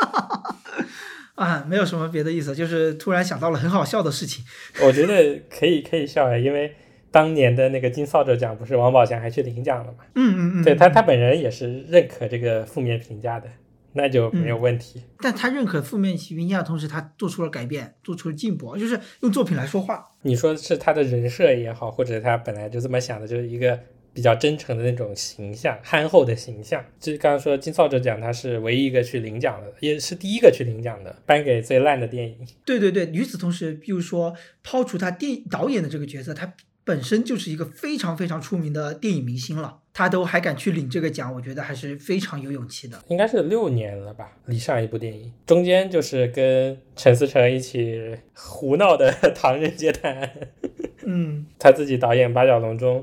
[1.36, 4.43] 啊，没有什么别的意思，就是突然想到了很好笑的事情。
[4.84, 6.74] 我觉得可以可以笑哎，因为
[7.12, 10.00] 当年的那个金扫帚奖不是王宝强还去领奖了嘛？
[10.15, 13.50] 嗯嗯嗯，对他他本人也是认可这个负面评价的，
[13.93, 15.04] 那就没有问题。
[15.19, 20.04] 但他认可负面评价的同时，他做出了改变，做出了进步，就是用作品来说话。
[20.21, 23.80] 你说是他的人设也好，或者他本来就这么想的，就是一个
[24.15, 26.84] 比较真诚的那种形象，憨厚的形象。
[26.97, 32.38] 就是刚刚说金扫帚奖，他是唯一一个去领奖的，也是第一个去领奖的，颁给最烂的电影。
[32.65, 36.54] 对对对，与此同时，比如说抛除他电导演的这个角色，他
[36.86, 43.04] 本身就是一个非常非常出名的电影明星了，他都还敢去领这个奖，我觉得还是非常有勇气的。
[43.10, 50.32] 应该是六年了吧，离上一部电影，中间就是跟陈思诚一起胡闹的 《唐人街探案》，
[51.06, 52.99] 嗯，他自己导演《八角笼中》，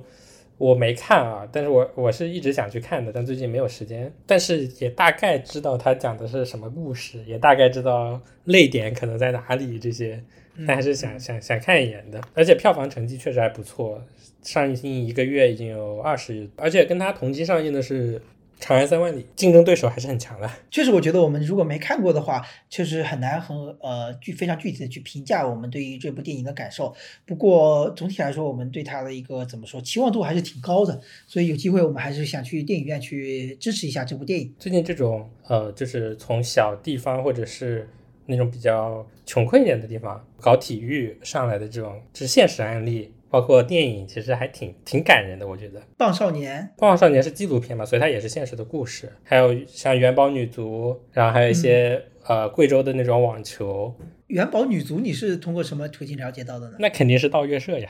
[0.62, 4.12] 我没看啊，但是我我是一直想去看的，但最近没有时间。
[4.24, 10.22] 但是也大概知道他讲的是什么故事，也大概知道泪点可能在哪里这些，
[10.64, 12.20] 但还是想想想看一眼的。
[12.32, 14.00] 而且票房成绩确实还不错，
[14.42, 18.20] 上映一个月已经有二十日，而且跟他同期上映的是
[18.62, 20.48] 《长安三万里》，竞争对手还是很强的。
[20.70, 26.94] 确实，我觉得我们如果没看过的话，确实很难很呃具非常具体的去评价我们对于这部电影的感受。
[27.26, 34.54] 不过总体来说，我们对它的一个怎么说期望度还是挺高的，所以有机会我们还是想去电影院去支持一下这部电影。
[34.60, 37.88] 最近这种呃，就是从小地方或者是
[38.26, 45.80] 那种比较穷困一点的地方搞体育上来的这种，就是现实案例，包括电影，其实还挺挺感人的，我觉得。
[45.96, 49.10] 棒少年，《棒少年》是纪录片嘛，所以它也是现实的故事。
[49.24, 56.76] 还有像元宝女足，然后还有一些、呃贵州的那种网球，元宝女足，你是通过什么途径了解到的呢？
[56.78, 57.88] 那肯定是盗月社呀，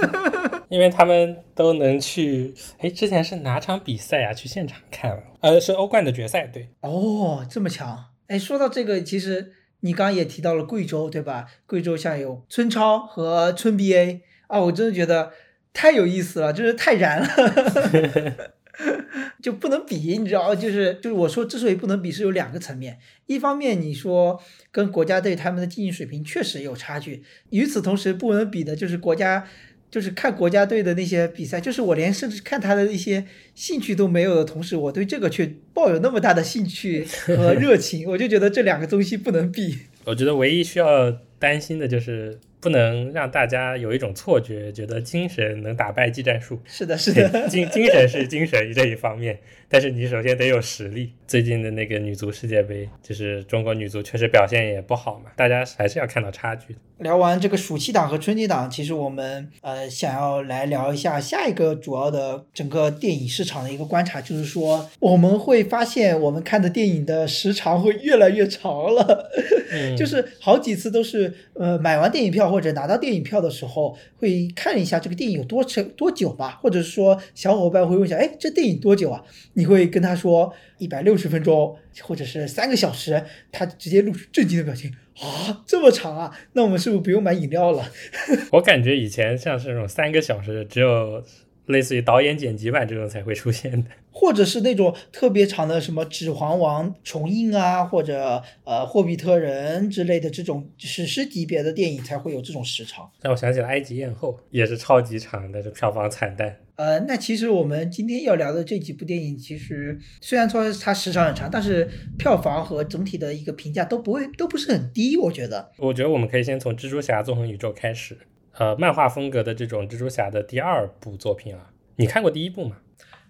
[0.68, 2.52] 因为他们都能去。
[2.80, 4.34] 哎，之前是哪场比赛啊？
[4.34, 6.68] 去现场看了，呃，是欧冠的决赛，对。
[6.82, 8.04] 哦，这么强！
[8.26, 11.46] 哎，说到这个，其实你刚刚也提到了贵州，对吧？
[11.66, 15.32] 贵州像有村超和村 BA 啊，我真的觉得
[15.72, 18.50] 太有意思了，就是太燃了，
[19.42, 22.98] 就不能比，你知道，就是就是我说之所以不能比，是有两个层面。
[23.26, 29.46] 一方面，你说跟国家队他们的竞技水平确实有差距，与此同时不能比的就是国家。
[29.88, 39.78] 就是看国家队的那些比赛，就是我连甚至看他的一些兴趣都没有的同时，我对这个却抱有那么大的兴趣和 热情，我就觉得这两个东西不能比。
[40.04, 46.60] 我觉得唯一需要担心的就是不能让大家有一种错觉，觉得精神能打败技战术。
[46.64, 51.12] 是的，是的，精精神是精神这一方面，但是你首先得有实力。
[51.28, 56.80] 最近的那个女足世界杯，就是中国女足确实表现也不好嘛，大家还是要看到差距的。
[56.98, 69.30] 聊完这个暑期档和春节档，其实我们呃想要来聊一下下一个主要的整个电影市场的一个观察，就是说我们会发现我们看的电影的时长会越来越长了，
[69.70, 79.22] 嗯 就是好几次都是呃买完电影票或者拿到电影票的时候会看一下这个电影有多长多久吧，或者是说小伙伴会问一下，哎，这电影多久啊？
[79.52, 84.90] 你会跟他说一百六十分钟，或者是三个小时，他直接露出震惊的表情。
[85.20, 86.36] 啊，这么长啊？
[86.52, 87.90] 那我们是不是不用买饮料了？
[88.52, 91.24] 我感觉以前像是那种三个小时，只有
[91.66, 93.90] 类似于导演剪辑版这种才会出现的。
[94.18, 103.10] 或者是那种特别长的什么《指环王》重映啊，或者呃《霍比特人》之类的这种史诗级别的电影才会有这种时长。
[103.20, 106.56] 让我想起了《埃及艳后》，也是超级长的，这票房惨淡。
[106.76, 115.70] 呃，那其实我们今天要聊的这几部电影，其实虽然说它时长很长，但是票房和整体的一个评价都不会都不是很低，我觉得。
[115.76, 118.16] 我觉得我们可以先从《蜘蛛侠：纵横宇宙》开始，
[118.56, 122.78] 呃，漫画风格的这种蜘蛛侠的第二部作品啊，你看过第一部吗？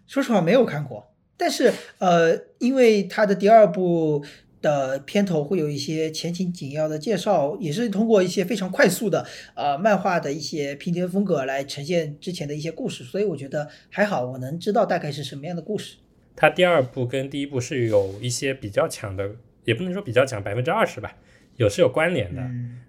[0.07, 4.25] 说实话没有看过，但是呃，因为它的第二部。
[4.63, 15.99] 的片头会有一些前情景要的介绍，也是通过一些非常快速的呃漫画的一些拼贴风格来呈现之前的一些故事，所以我觉得还好，我能知道大概是什么样的故事。
[16.35, 19.31] 它第二部跟第一部是有一些比较强的，
[19.65, 21.17] 也不能说比较强，百分之二十吧，
[21.57, 22.43] 有是有关联的。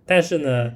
[0.03, 0.73] 但是呢，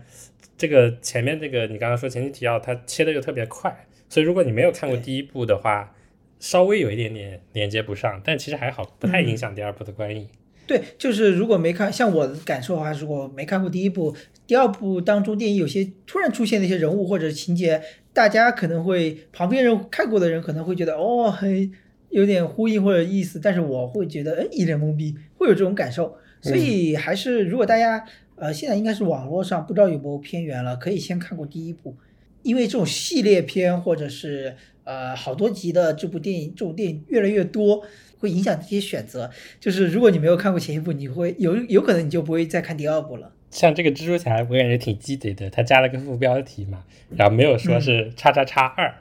[0.56, 5.96] 这个前面这个你刚刚说前情提要，它切的又特别快，所以如果你没有看过第一部的话，
[6.42, 10.28] 稍微有一点点连接不上，但其实还好，不太影响第二部的观影。
[10.68, 14.16] 对，就是如果没看，像我的感受的话，如果没看过第一部、
[14.48, 21.72] 第二部当中电影有些突然出现的一些人物或者情节，大家可能会旁边人看过的人可能会觉得哦，很
[22.10, 26.18] 有点呼应或者意思，但是我会觉得哎一脸懵逼，会有这种感受。
[26.42, 28.04] 所以还是如果大家
[28.36, 31.96] 呃现在应该是网络上不知道有没有片源了，可以先看过第一部，
[32.44, 37.84] 因为这种系列片或者是呃好多集的这部电影，这种电影越来越多。
[38.22, 43.34] 会影响这些选择，就是如果你没有看过前一部，你会有有可能你就不会再看第二部了。
[43.50, 46.84] 像这个蜘蛛侠，我感觉挺鸡贼的，他加了个副标题嘛，
[47.18, 48.94] 然后没有说是叉叉叉二，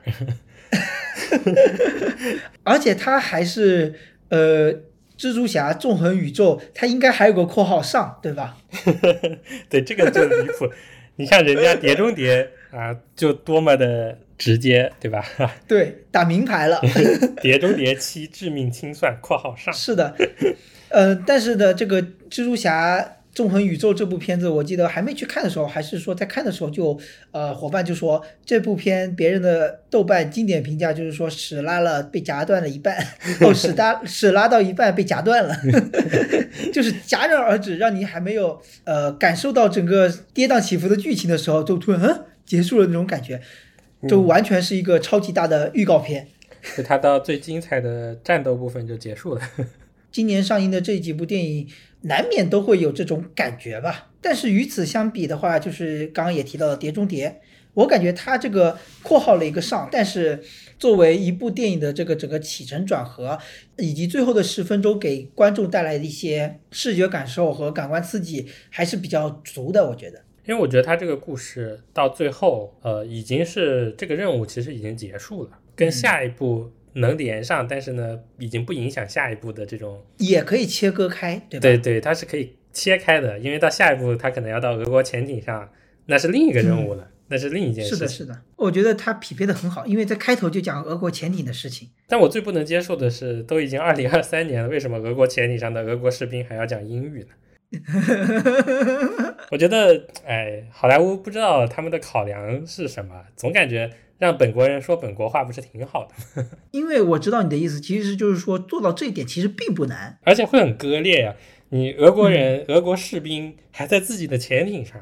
[2.64, 3.95] 而且他还是
[4.31, 4.73] 呃
[5.19, 8.57] 蜘蛛侠纵横宇宙，他应该还有个括号上，对吧？
[9.69, 10.66] 对，这个就离谱。
[11.16, 14.16] 你看人家碟中谍啊，就多么的。
[14.40, 15.22] 直接对吧？
[15.68, 16.81] 对，打明牌了。
[17.42, 20.16] 碟中谍七致命清算（括号上）是的，
[20.88, 26.98] 呃，但是呢，这个蜘蛛侠纵横宇宙这部片子，我记得还没去看的时候，还是说在看的时候就，
[27.33, 32.96] 呃，伙伴就说这部片别人的豆瓣经典评价就是说屎拉了被夹断了一半，
[33.42, 35.55] 哦，屎拉屎拉到一半被夹断了，
[36.72, 43.40] 就是戛然而止，让你还没有呃感受到整个跌宕起伏的剧情的时候，就突然嗯结束了那种感觉。
[44.08, 46.28] 就完全是一个超级大的预告片，
[46.76, 49.40] 就它到最精彩的战斗部分就结束了。
[50.10, 51.68] 今年上映的这几部电影，
[52.02, 54.10] 难免都会有这种感觉吧。
[54.20, 57.28] 但是与此相比的话，就是刚刚也提到的《碟中谍》，
[57.74, 60.42] 我感觉它这个括号了一个上，但是
[60.78, 63.38] 作为一部电影的这个整个起承转合，
[63.78, 70.20] 以及最后的十分钟给观众带来的一些视觉感受和感官刺激，还是比较足的，我觉得。
[70.50, 81.62] 因为我觉得他这个故事到最后，呃，已经是这个任务其实已经结束了，跟下一步能连上，但是呢，已经不影响下一步的这种，也可以切割开，对吧？
[81.62, 85.70] 对对，它是可以切开的，因为到下一步他可能要到俄国潜艇上，
[86.06, 87.94] 那是另一个任务了，那是另一件事。
[87.94, 91.90] 是的，是的，我觉得它匹配的很好，因为在开头就讲俄国潜艇的事情。
[92.08, 97.28] 但我最不能接受的是，都已经二零二三年了，为什么俄国潜艇上的俄国士兵还要讲英语呢？
[99.50, 106.46] 我觉得，哎，好莱坞不知道他们的考量是什么，总感觉让本国人说本国话不是挺好的。
[106.72, 111.35] 因为我知道你的意思，其实就是说做到这一点其实并不难，而且会很割裂呀。
[111.68, 115.00] 你俄国人、俄国士兵还在自己的潜艇上，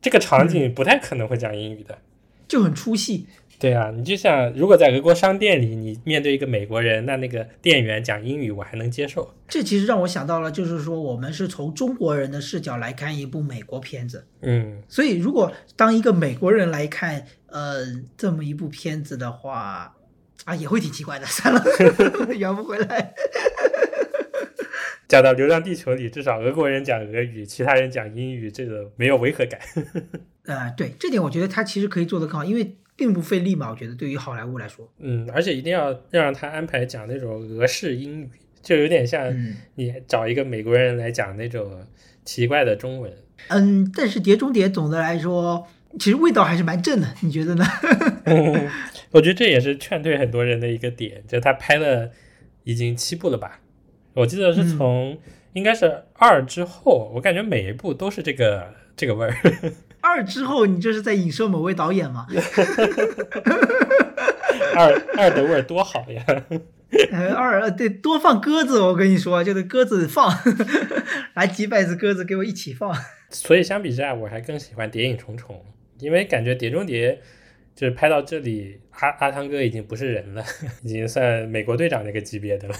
[0.00, 1.98] 这个场景不太可能会讲英语的，
[2.46, 3.26] 就很出戏。
[3.58, 9.34] 对啊，你就像如果在俄国商店里，你面对一个美国人，那那个店员讲英语，我还能接受。
[9.48, 17.86] 这其实让我想到了，就是说我们是从中国人的视角来看一部美国片子，嗯，所以如果当一个美国人来看，呃，
[18.16, 19.94] 这么一部片子的话，
[20.44, 21.24] 啊，也会挺奇怪的。
[21.24, 21.64] 算了，
[22.36, 23.14] 圆不回来。
[25.08, 29.60] 讲到《流浪地球》里，至少俄国人讲俄语，其他人讲英语，这个没有违和感。
[30.44, 32.76] 呃，对，这点我觉得他其实可以做得更好，因为。
[32.96, 38.30] 并不费力嘛，我觉得对于好莱坞来说，嗯，而且一定要要让他安排讲那种俄式英语，
[38.62, 39.34] 就有点像
[39.74, 41.84] 你找一个美国人来讲那种
[42.24, 43.12] 奇怪的中文。
[43.48, 45.66] 嗯，但是《碟中谍》总的来说，
[45.98, 47.64] 其实味道还是蛮正的，你觉得呢？
[49.10, 52.10] 我觉得这也是劝退很多人的一个点，就他拍了
[52.62, 53.60] 已经七部了吧？
[54.14, 55.18] 我记得是从
[55.52, 59.34] 应该是二之后，我感觉每一部都是这个这个味儿。
[60.04, 62.26] 二之后，你这是在影射某位导演吗？
[64.76, 66.22] 二二的味儿多好呀！
[67.36, 70.32] 二对多放鸽子，我跟你说，就是鸽子放，
[71.34, 72.94] 来几百只鸽子给我一起放。
[73.30, 75.56] 所以相比之下，我还更喜欢《谍影重重》，
[75.98, 77.12] 因为感觉《碟中谍》
[77.74, 80.44] 就是拍到这里，阿阿汤哥已经不是人了，
[80.82, 82.74] 已经算美国队长那个级别的了。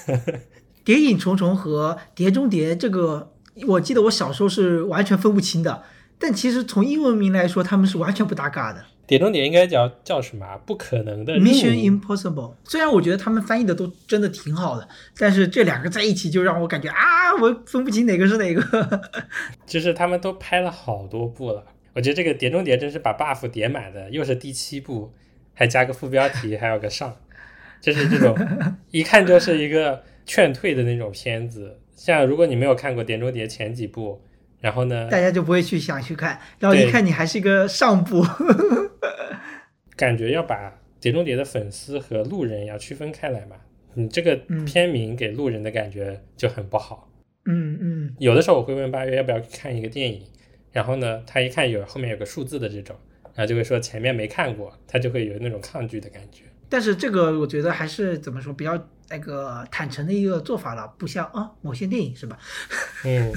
[0.85, 3.33] 谍影重重和碟中谍这个，
[3.67, 5.83] 我记得我小时候是完全分不清的，
[6.25, 8.83] 但其实从英文名来说，他们是完全不搭嘎的。
[9.07, 10.57] 碟中谍应该叫叫什么？
[10.65, 12.55] 不可能的 Mission Impossible。
[12.65, 19.03] 虽然我觉得他们翻译的都真的挺好的，但是这两个在一起就让我感觉啊，我分不清哪个是哪个。
[19.67, 21.63] 就是他们都拍了好多部了，
[21.93, 25.13] 我觉得这个碟中谍真是把 buff 叠满的，又是第七部，
[25.53, 27.15] 还加个副标题，还有个上，
[27.83, 28.35] 就是这种
[28.91, 31.79] 一看就是一个劝退的那种片子。
[31.95, 34.23] 像如果你没有看过碟中谍前几部，
[34.65, 38.25] 然后呢，大家就不会去想去看，然后一看你还是一个上部。
[39.95, 43.57] 感觉要把《碟中谍》的粉丝和路人要区分开来嘛？
[43.93, 44.35] 你这个
[44.65, 47.11] 片名给路人的感觉就很不好。
[47.45, 48.17] 嗯嗯。
[48.19, 50.23] 有的时候我会问八月要不要看一个电影，
[50.73, 52.97] 然后呢，他一看有后面有个数字的这种，
[53.35, 56.45] 然后就会说前面没看过，他就会有那种抗拒的感觉。
[56.71, 62.39] 但是这个我觉得还是怎么说比较那个坦诚的一个做法了，不像啊某些电影是吧？
[63.05, 63.33] 嗯。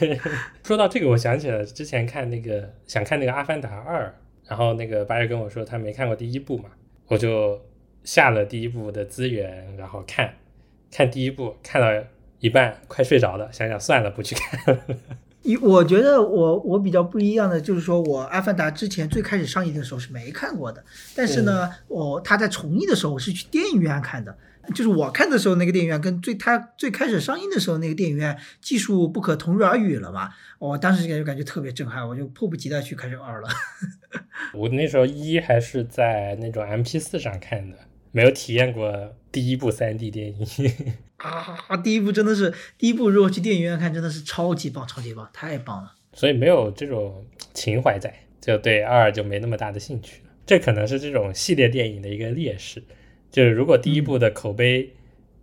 [0.64, 4.06] 说到这个，我想起了之前看那个想看那个《阿凡达二》。
[4.48, 6.70] 然后那个八月跟我说他没看过第一部嘛，
[7.06, 7.60] 我就
[8.02, 10.36] 下了第一部的资源，然后看，
[10.90, 11.88] 看第一部看到
[12.38, 14.78] 一半快睡着了，想想算了不去看。
[15.44, 20.82] 一我觉得我我比较不一样的就是说我阿凡达之前最开始上映的时候是没看过的，
[21.14, 24.34] 但是呢，我他在重映的时候我是去电影院看的。
[24.74, 30.30] 就是我看的时候，那个电影院跟最他最开始上映的时候那个电影院技术不可同日而语了嘛。
[30.58, 33.48] 我当时就感觉特别震撼，我就迫不及待去看这二了。
[34.54, 37.76] 我那时候一还是在那种 M P 四上看的，
[38.12, 40.46] 没有体验过第一部三 D 电影
[41.18, 41.76] 啊！
[41.82, 45.94] 第一部真的是第一部，如果去电影院看，真的是超级棒，超级棒，太棒了。
[46.12, 50.30] 所以没有这种情怀在，就对二就没那么大的兴趣了。
[50.46, 52.82] 这可能是这种系列电影的一个劣势。
[53.30, 54.94] 就是如果第一部的口碑，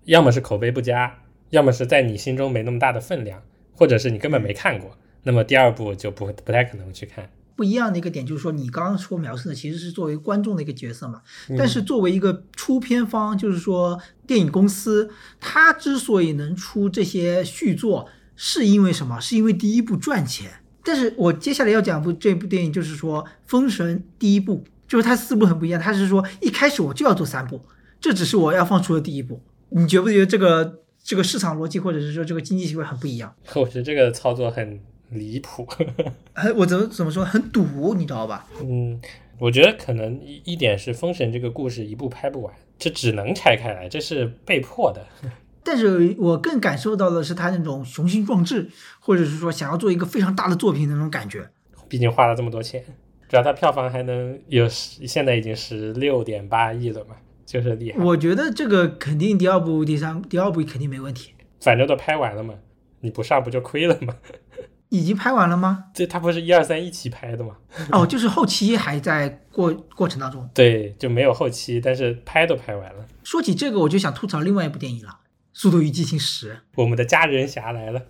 [0.06, 1.20] 要么是口碑不佳，
[1.50, 3.42] 要么是在你心中没那么大的分量，
[3.74, 7.30] 或者是你根本没看过，那么第二部就不不太可能去看。
[7.56, 11.22] 不一样的一个点就是说，你刚刚说描述的其实是作为观众的一个角色嘛，
[11.58, 15.10] 但是作为一个出片方，就是说电影公司，
[15.40, 19.22] 它之所以能出这些续作，是因为什么？
[19.22, 20.52] 是因为第一部赚钱。
[20.84, 27.62] 但是我接下来要讲部这部电影，就是说《封神》第一部，就是它四部很不一样，它是说一开始我就要做三部。
[28.06, 33.34] 这只是我要放出的第一步，你觉不觉得这个这个市场逻辑或者是说这个经济行为很不一样？
[33.56, 34.80] 我觉得这个操作很
[35.10, 35.68] 离谱，
[36.56, 38.48] 我怎么怎么说很赌，你知道吧？
[38.62, 39.02] 嗯，
[39.40, 45.04] 我觉得可能一一点是《封神》这个故事一部拍不完，这只能拆开来，这是被迫的。
[45.66, 51.50] 但是我更感受到的是他那种雄心壮志，或者是说想要做一个非常大的作品的那种感觉。
[51.90, 52.86] 毕竟花了这么多钱，
[53.28, 57.16] 主要它票房还能有十，现在已经十六点八亿了嘛。
[57.46, 61.32] 就是厉害，我觉得这个肯定第二部、第三、第二部肯定没问题。
[61.62, 62.56] 反正都拍完了嘛，
[63.02, 64.16] 你不上不就亏了吗？
[64.90, 65.86] 已经拍完了吗？
[65.94, 67.56] 这他不是一二三一起拍的吗？
[67.92, 70.48] 哦，就是后期还在过过程当中。
[70.54, 73.06] 对，就没有后期，但是拍都拍完了。
[73.24, 75.10] 说起这个，我就想吐槽另外一部电影了，
[75.54, 76.54] 《速度与激情十》。
[76.76, 78.04] 我们的家人侠来了，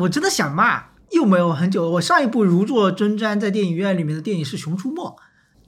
[0.00, 1.88] 我真的想骂，又没有很久。
[1.92, 5.16] 我上一部如坐针毡在电影院里面的电影是《熊出没》。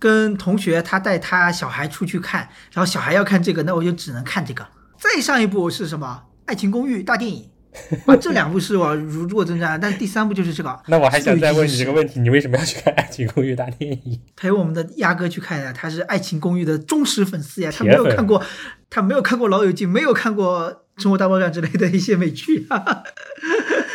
[0.01, 4.67] 跟同学他带他小孩出去看，然后小孩要看这个，那我就只能看这个。
[4.99, 6.25] 再上一部是什么？
[6.47, 7.49] 《爱情公寓》大电影。
[8.05, 10.77] 啊，这两部是我如坐针毡，但第三部就是这个。
[10.89, 14.21] 那我还想再问你这个问题：你为什么要去看《爱情公寓》大电影？
[14.35, 18.43] 陪我们的鸭哥去看的，他是《爱情公寓》的忠实粉丝呀，他没有看过，
[18.91, 22.67] 他没有看过《老友记》，没有看过《生活大爆炸》之类的一些美剧。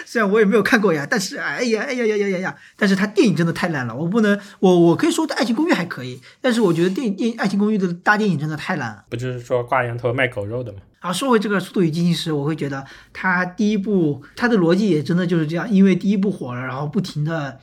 [0.05, 2.55] 虽然我也没有看过呀，但是哎呀哎呀呀呀呀呀！
[2.77, 9.03] 但是他电影真的太烂了，我不能，我我可以说《爱情公寓》还可以，但是我觉得电影电《爱情公寓》的大电影真的太烂了。
[9.09, 10.79] 不就是说挂羊头卖狗肉的吗？
[10.99, 17.59] 啊，说回这个《速度与激情十》，我会觉得他第一部他的逻辑也真的就是这样，因为第一部火了，然后不停的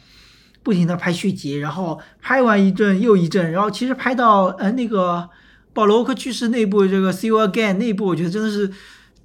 [0.62, 5.28] 不停的拍续集，然后拍完一阵又一阵，然后其实拍到呃那个
[5.72, 8.72] 保罗沃克去世那部这个《See You Again》那部，我觉得真的是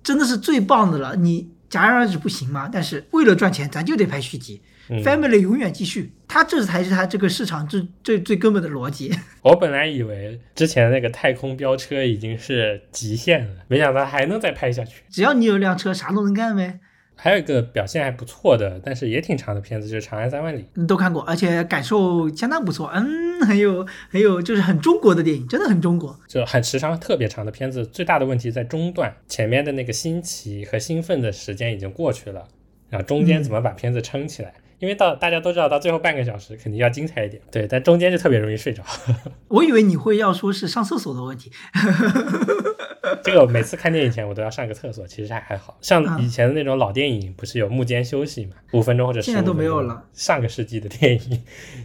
[0.04, 1.50] 真的是最棒的了，你。
[1.70, 2.70] 戛然而止不行吗？
[2.72, 4.62] 但是为了赚钱，咱就得拍续集。
[5.04, 9.14] Family 永远继续，它这才是它这个市场最最最根本的逻辑。
[9.44, 15.04] 我本来以为之前那个太空飙车已经是极限了，没想到还能再拍下去。
[15.10, 16.80] 只要你有辆车，啥都能干呗。
[17.20, 22.90] 还有一个表现还不错的，但是也挺长的片子，就是《长安三万里》，都看过，而且感受相当不错。
[22.94, 27.86] 嗯，很有很有，就是很中国的电影，真的很中国，就很时长特别长的片子。
[27.88, 32.48] 最大的问题在中段，前面的那个新奇和兴奋的时间已经过去了，
[32.90, 34.54] 然后中间怎么把片子撑起来？
[34.80, 38.84] 因为到大家都知道，到最后半个小时肯定要精彩一点，对，但中间就特别容易睡着。
[39.50, 41.52] 我以为你会要说是上厕所的问题。
[43.24, 50.04] 这个每次看电影前我都要上个厕所，其实还还好像以前的那种老电影，不是有幕间休息嘛，五分钟或者十现在都没有了。
[50.14, 51.42] 上个世纪的电影，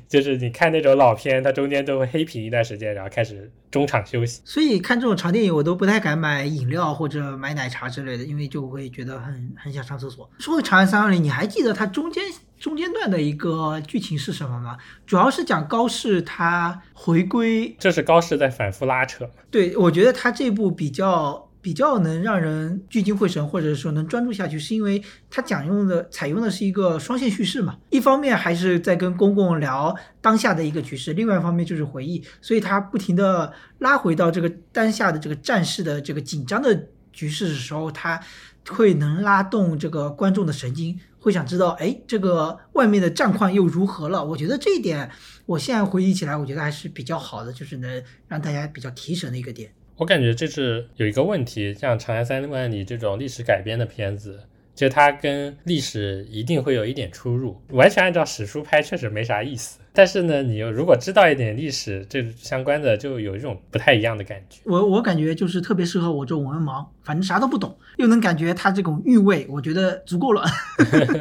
[0.08, 4.42] 就是你看那种老片，它中间都会黑屏一段时间，然后开始中场休息。
[4.44, 10.28] 所以看这种长电影，我都不太敢买饮料或者买奶茶之类的，因为就会觉得很很想上厕所。
[10.38, 12.22] 说回《长安三二零》，你还记得它中间？
[12.62, 14.78] 中间段的一个剧情是什么吗？
[15.04, 19.28] 主要是讲高适他回归，这是高适在反复拉扯。
[19.50, 27.76] 对，我觉得他这部比较比较能让人聚精会神，或者说能专注下去，是因为他讲用的采用的是一个双线叙事嘛。
[27.90, 38.20] 一方面还是在跟公公聊当下的一个局势，另外一方面就是回忆，所以他不停的拉回到这个当下的这个战事的这个紧张的局势的时候，他
[38.68, 40.98] 会能拉动这个观众的神经。
[41.18, 44.24] 会想知道，哎，这个外面的战况又如何了？
[44.24, 45.08] 我觉得这一点，
[45.46, 49.72] 我现在回忆起来，我觉得还是比较好的，就是能让大家比较提神的一个点。
[49.98, 54.40] 我感觉这是有一个问题，像《长安三万里》这种历史改编的片子。
[54.74, 59.78] 就它跟历史一定会有一点出入，完全按照史书拍确实没啥意思。
[59.94, 64.60] 但是呢，你如果知道一点历史这相关的，就有一种不太一样的感觉。
[64.64, 70.42] 我我感觉就是特别适合我这种文盲，反正啥都不懂，又能感觉它这种韵味，我觉得足够了。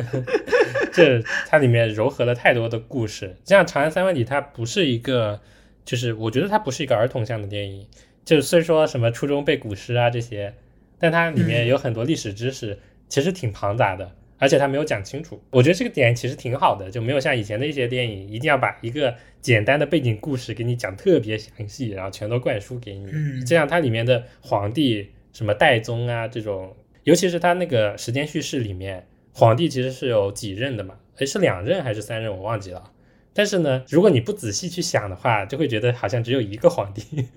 [0.93, 5.41] 这它里面糅合了太多的故事，像《长安三万里》，它不是一个，
[5.84, 7.86] 就是我觉得它不是一个儿童向的电影。
[8.24, 10.54] 就虽说什么初中背古诗啊这些，
[10.97, 12.80] 但它里面有很多历史知识。
[13.12, 15.43] 其实挺庞杂的，而且他没有讲清楚。
[15.51, 23.12] 我觉得这个点其实挺好的，就没有像以前的一些电影，一定要把一个简单的背景故事给你讲特别详细，然后全都灌输给你。
[23.12, 30.95] 嗯这样它里面的皇帝什么代宗啊这种，尤其是他那个时间叙事里面，皇帝其实是有几任的嘛？
[31.18, 32.32] 诶，是两任还是三任？
[32.32, 32.91] 我忘记了。
[33.34, 37.28] 但是呢，如果你不仔细去想的话，就会觉得好像只有一个皇帝。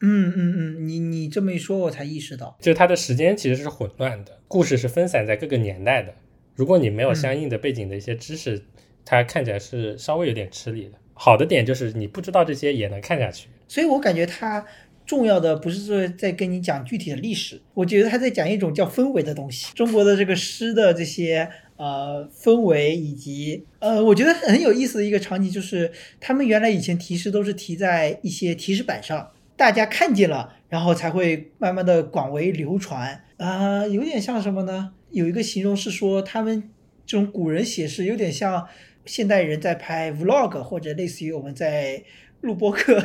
[0.00, 6.14] 嗯嗯嗯，你你这么一说，我才意识到，就它的时间其实是混乱的，故事是分散在各个年代的。
[6.56, 8.62] 如果你没有相应的背景的一些知识，
[9.04, 10.92] 它看起来是稍微有点吃力的。
[11.12, 13.48] 好的点就是你不知道这些也能看下去。
[13.68, 14.64] 所以我感觉它
[15.06, 19.72] 重要的不是说在跟你讲具体的历史，我觉得他在讲一种叫氛围的东西。
[19.74, 21.46] 中国的这个诗的这些
[21.76, 29.30] 呃氛围以及呃，我觉得很有意思的一个场景就是，他们原来以前提示都是提在一些提示板上。
[29.60, 34.94] 大家看见了，然后才会慢慢的广为流传啊，有点像什么呢？
[35.10, 36.70] 有一个形容是说，他们
[37.04, 38.66] 这种古人写诗有点像
[39.04, 42.02] 现代人在拍 vlog，或者类似于我们在
[42.40, 42.98] 录播客。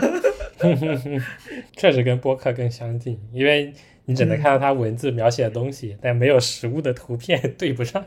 [1.76, 3.74] 确实跟播客更相近，因为
[4.06, 8.06] 你只能看到他文字描写的东西，但没有实物的图片对不上。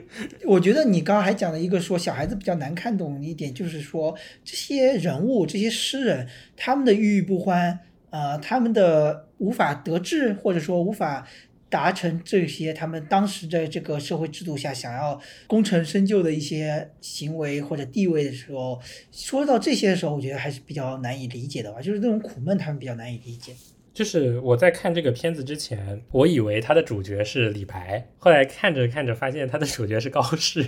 [0.48, 6.26] 我觉得你刚刚还讲了一个说小孩子比较难看懂一点，就是说这些人物、这些诗人，
[6.56, 7.78] 他们的郁郁不欢。
[8.10, 11.26] 呃，他们的无法得志，或者说无法
[11.68, 18.80] 达成这些他们当时在这个社会制度下想要功成身就的一些行为或者地位的时候，
[19.12, 21.80] 说到这些的时候，我觉得还是比较难以理解的吧。
[21.80, 23.54] 就是那种苦闷，他们比较难以理解。
[23.92, 30.64] 就是我在看这个片子之前，我以为他的主角是李白，后来看着看着发现他的主角是高适，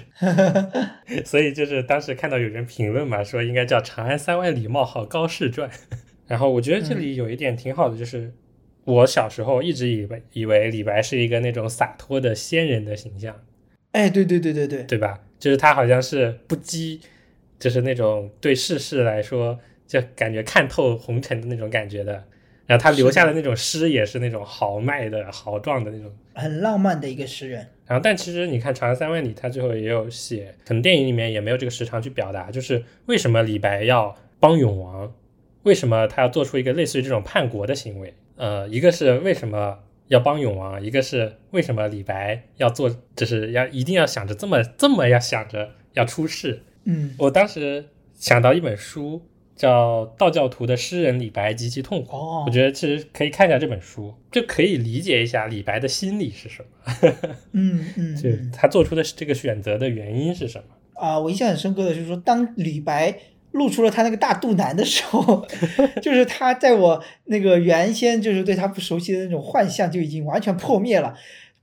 [1.24, 5.70] 所以就是当时看到有人评论嘛，说应该叫《长安三万里冒号高适传》。
[6.32, 8.32] 然后我觉得这里有一点挺好的，就是
[8.84, 13.38] 我小时候一直以为以为李白是一个那种洒脱的仙人的形象，
[13.90, 15.20] 哎，对对对对对，对吧？
[15.38, 17.00] 就是他好像是不羁，
[17.58, 22.24] 就是那种对世事来说就感觉看透红尘的那种感觉的。
[22.64, 27.66] 然后他留下的那种诗也是那种豪迈的、豪壮的那种，很浪漫的一个诗人。
[27.84, 35.12] 然后，但其实你看《长安三万里》，他最后也有写，可能电影里面也没有这个时长去表达，就是为什么李白要帮永王。
[35.64, 38.14] 为什么他要做出一个类似于这种叛国的行为？
[38.36, 46.62] 呃，一个是为什么要帮永王，一个是为什么李白要做，就是要一定要想着这么这么要想着要出世。
[46.84, 49.22] 嗯，我当时想到一本书
[49.54, 57.12] 叫《道教徒的诗人李白及其痛苦》，我觉得其实可以看一下这本书，就可以理解一下李白的心理是什么。
[57.52, 60.74] 嗯 嗯，就他做出的这个选择的原因是什么？
[60.94, 63.16] 啊，我印象很深刻的就是说，当李白。
[63.52, 65.46] 露出了他那个大肚腩的时候，
[66.02, 71.14] 就是他在我那个原先就是对他不熟悉的那种幻象就已经完全破灭了。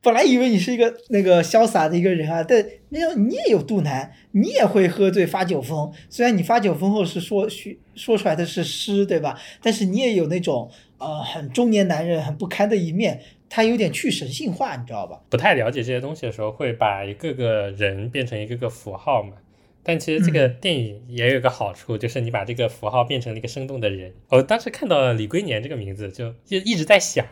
[0.02, 5.92] 本来以为你是一个那个潇洒的一个人啊，但没有你也有肚腩，你也会喝醉发酒疯。
[6.10, 9.38] 虽然你发酒疯后是说说说出来的是诗，对吧？
[9.62, 13.20] 但是你也有那种呃很中年男人很不堪的一面，
[13.50, 15.20] 他有点去神性化，你知道吧？
[15.30, 19.34] 不太了解这些东西的时候，会把一个个人变成一个个符号嘛。
[19.84, 24.14] 但其实这个电影也有个好处，就是你把这个符号变成了一个生动的人。
[24.30, 27.26] 我当时看到了李龟年这个名字，就就一直在想，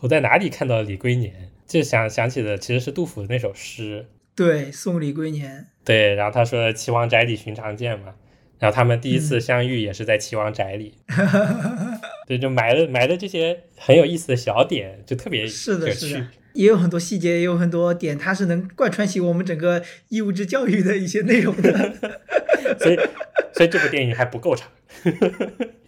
[0.00, 1.50] 我在哪里看到了李龟年？
[1.66, 4.06] 就想想起的其实是杜甫的那首诗。
[4.34, 5.68] 对，送李龟年。
[5.84, 8.14] 对，然后他说岐王宅里寻常见嘛，
[8.58, 10.94] 然后他们第一次相遇也是在岐王宅里。
[12.26, 21.72] 对，就埋了埋了这些很有意思的小点，就特别 是的，有是的趣。，也有很多细节，也有很多点，它是能贯穿起我们整个义务制教育的一些内容的。
[22.78, 22.96] 所以，
[23.52, 24.68] 所以这部电影还不够长。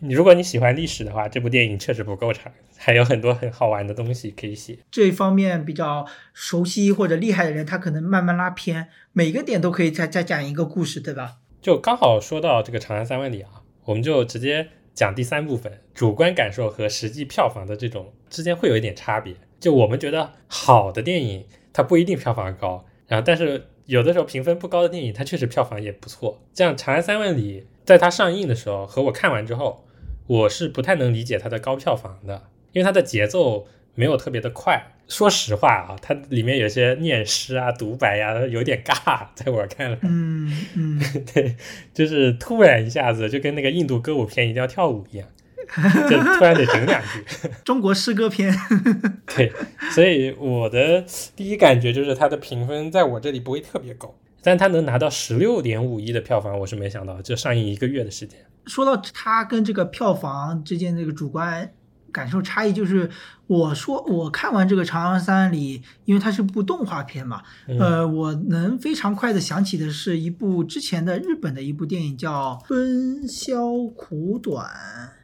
[0.01, 4.79] 你 如果你喜欢历史的话，这部电影确实不够长，还有很多很好玩的东西可以写。
[4.91, 11.37] 这一方面比较熟悉或者厉害的人，他可能慢慢拉偏，每个点都可以再再讲一个故事，对吧？
[11.62, 19.35] 就刚好说到这个《长安三万里》啊，我们就直接讲第三部分，主观感受和实际票房的这种之间会有一点差别。
[19.61, 26.41] 就我们觉得好的电影，它不一定票房高，然后但是有的时候评分不高的电影，它确实票房也不错。
[26.53, 29.85] 像《长安三万里》在它上映的时候和我看完之后，
[30.27, 34.91] 我是不太能理解它的高票房的，因为它的节奏没有特别的快。
[35.07, 39.99] 说实话啊，它里面有些念诗啊、独白呀、有点尬，在我看来。
[40.01, 40.99] 嗯嗯，
[41.35, 41.57] 对，
[41.93, 45.29] 就是突然一下子就跟那个印度歌舞片一定要跳舞一样，
[46.09, 47.25] 就突然得整两句。
[47.65, 48.55] 中国诗歌篇，
[49.37, 49.53] 对，
[49.91, 51.05] 所以我的
[51.35, 58.39] 第一感觉就是它的评分在我这里不会特别高，但它能拿到十六点五亿的票房，我是没想到，就上映一个月的时间。
[58.67, 61.71] 说到它跟这个票房之间这个主观
[62.15, 63.11] 感受差异，就是
[63.49, 73.59] 我说我看完这个《长安三万里》，因为它是部动画片嘛，嗯呃，我能非常快的想起的是一部之前的日本的一部电影叫《春宵
[73.97, 74.65] 苦短，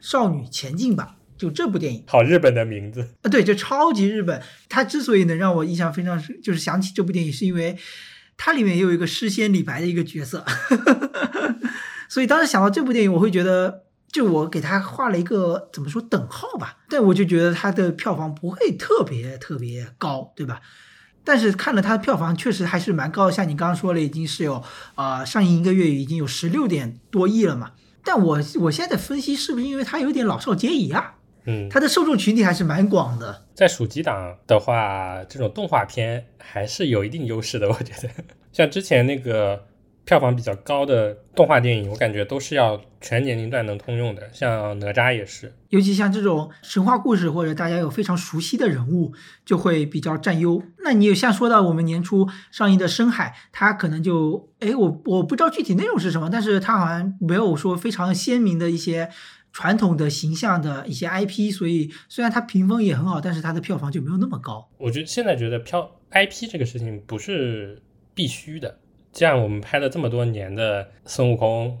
[0.01, 2.03] 少女前进吧》，就这部电影。
[2.07, 4.41] 好日本的名字，啊，对，就超级日本。
[4.67, 7.77] 它之所以能让我印象非常深，就是想起这部电影，是因为
[8.35, 10.43] 它里面也有一个诗仙李白的一个角色，
[12.09, 20.61] 所以当时想到这部电影，我会觉得，就我给他画了一个怎么说等号吧，但我就觉得它的票房不会特别特别高，对吧？
[21.23, 24.61] 但是看了它的票房，确实还是蛮高的，像你刚刚说了，已经是有
[24.95, 27.71] 呃上映一个月已经有十六点多亿了嘛。
[28.03, 31.15] 但我我现在分析是不是因为它有点老少皆宜啊？
[31.45, 33.45] 嗯，它的受众群体还是蛮广的。
[33.55, 38.09] 在暑期档的话，这种动画片还是有一定优势的，我觉得。
[38.51, 39.67] 像之前那个
[40.05, 45.53] 票房比较高的动画电影，我感觉都是要全年龄段能通用的，像哪吒也是。
[45.69, 49.13] 尤其像这种神话故事或者大家有非常熟悉的人物，
[49.45, 50.61] 就会比较占优。
[50.83, 59.09] 那你有像说到我们年初上映的《深海》，它可能就，哎，我我不知道具体内容是什么，但是它好像没有说非常鲜明的一些
[59.53, 64.67] 传统的形象的一些 IP，所以虽然它评分也很好，但是它的票房就没有那么高。
[64.77, 67.81] 我觉得现在觉得票 IP 这个事情不是
[68.13, 68.79] 必须的。
[69.13, 71.77] 像我们拍了这么多年的孙悟空，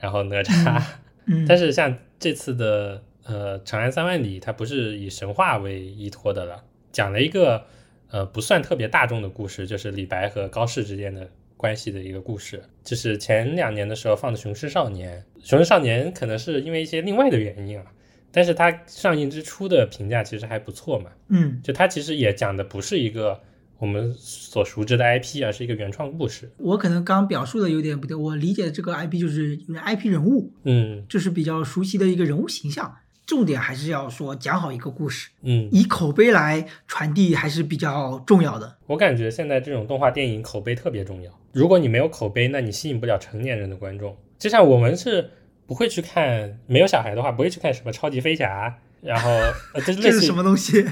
[0.00, 0.82] 然后哪吒，
[1.26, 7.64] 嗯，但是像这次的呃《长安三万里》，它不是以神话为依托的了，讲了一个
[8.10, 12.62] 呃不算特别大众的故事，就是李白和高适之间的关系的一个故事。
[12.82, 17.84] 就是前两年的时候放的《雄狮少年》，《雄狮少年》可能是因为一些另外的原因啊，
[18.30, 21.10] 但是它上映之初的评价其实还不错嘛。
[21.28, 23.40] 嗯，就它其实也讲的不是一个
[23.84, 26.50] 我们所熟知的 IP，啊是一个原创故事。
[26.56, 32.96] 我可能刚表述的有点不对，我理解的这个 IP 就是 IP 人物，嗯就是比较熟悉的一个人物形象。
[33.26, 38.76] 重点还是要说讲好一个故事，嗯，以口碑来传递还是比较重要的。
[38.86, 41.30] 我感觉现在这种动画电影口碑特别重要。
[41.52, 44.16] 如果你没有口碑，那你吸引不了成年人的观众。
[44.38, 45.30] 就像我们是
[45.66, 49.30] 不会去看，没有小孩的话不会去看什么超级飞侠，然后
[49.84, 50.82] 这是什么东西？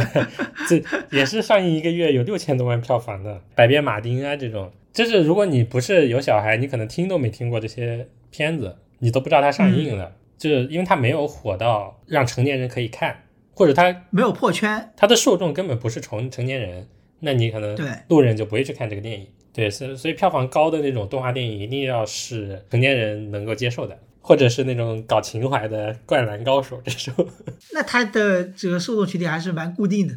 [0.68, 4.72] 这也是上映一个月有六千多万票房的《百变马丁》啊，这种。
[4.92, 13.22] 就是如果你不是有小孩，你可能听都没听过这些片子，你都不知道它上映了，就是因为它没有火到让成年人可以看，
[13.54, 16.88] 或者它没有破圈，它的受众根本不是成成年人，
[17.20, 17.86] 那你可能对。
[18.08, 19.28] 路人就不会去看这个电影。
[19.52, 27.26] 对，所所以票房高的那种动画电影一定要是成年人能够接受的，或者是那种搞情怀的《灌篮高手》这种
[27.72, 30.14] 那他的这个受众群体还是蛮固定的。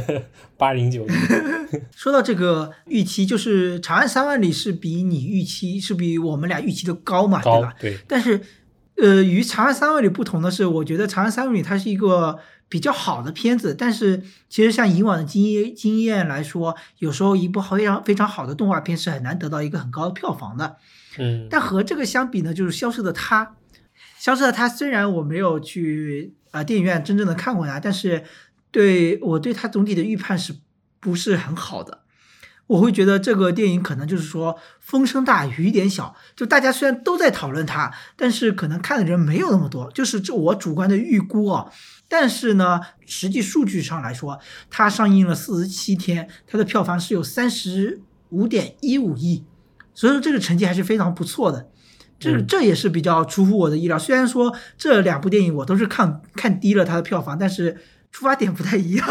[0.56, 1.14] 八零九零。
[1.94, 7.74] 说到这个预期，就是《长安三万里》是比你预期是比我们俩预期的高嘛，对吧？
[7.80, 8.40] 对，但是，
[8.96, 12.38] 呃，与《长安三万里》不同的是，我觉得《长安三万里》它是一个
[12.68, 20.76] 比较好的片子，但是其实像以往的经验经验来说，有时候一部非常非常好的动画片是很难得到一个很高的票房的。
[21.18, 23.44] 嗯，但和这个相比呢，就是《消失的她》，
[24.18, 28.24] 《消失的她》虽然我没有去呃电影院真正的看过它，但是
[28.70, 30.54] 对我对它总体的预判是
[31.00, 32.00] 不是很好的？
[32.68, 41.70] 我会觉得这个电影可能就是说风声大雨点小，就大家虽然都在讨论它，但是可能看的人没有那么多，就是这我主观的预估啊。
[42.08, 44.38] 但是呢，实际数据上来说，
[44.70, 48.00] 它上映了四十七天，它的票房是有三十
[48.30, 49.44] 五点一五亿，
[49.94, 51.70] 所以说这个成绩还是非常不错的。
[52.18, 53.98] 这嗯这也是比较出乎我的意料。
[53.98, 57.78] 虽然说这两部电影我都是看看低了它的票房，但是
[58.10, 59.06] 出发点不太一样。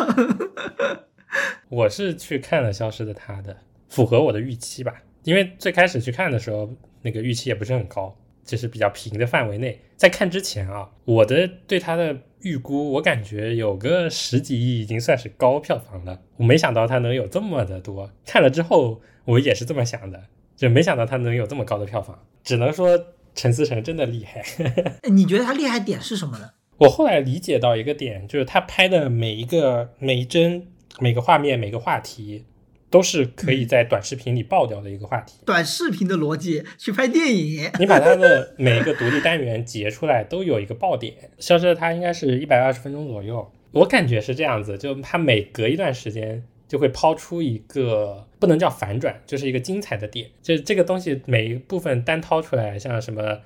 [1.70, 3.58] 我是去看了《消失的她》的，
[3.90, 4.94] 符合我的预期吧。
[5.24, 9.80] 因为最开始去看的时候，那个预期也不是很高，就是比较平的范围内。
[9.96, 16.20] 在看之前啊，我的对它的预估，我感觉有个十几亿已经算是高票房了。
[16.38, 18.10] 我没想到它能有这么的多。
[18.26, 20.24] 看了之后，我也是这么想的，
[20.62, 22.16] 就没想到他能有这么高的票房。
[22.44, 22.88] 只能说
[23.34, 24.44] 陈思诚真的厉害。
[25.12, 26.52] 你觉得他厉害点是什么呢？
[26.78, 30.68] 我后来理解到一个点，就是他拍的每一个每一帧、
[31.00, 32.46] 每个画面、每个话题，
[32.92, 35.40] 都是可以在短视频里爆掉的一个话题。
[35.44, 41.16] 短视频的逻辑去拍电影， 你把它的每一个独立单元截出来，都有一个爆点。
[41.40, 50.30] 消失的她应该是一百二十分钟左右，我感觉是这样子，就它每隔一段时间就会抛出一个不能叫反转，就是一个精彩的点。
[50.42, 53.40] 就这个东西每一部分单掏出来，像什么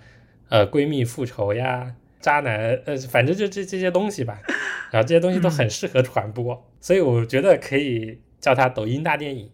[0.50, 4.40] 呃闺蜜复仇呀、渣男，呃，反正就这这些东西吧，
[4.92, 9.50] 然后这些东西都很适合传播，所以我觉得可以叫它抖音大电影。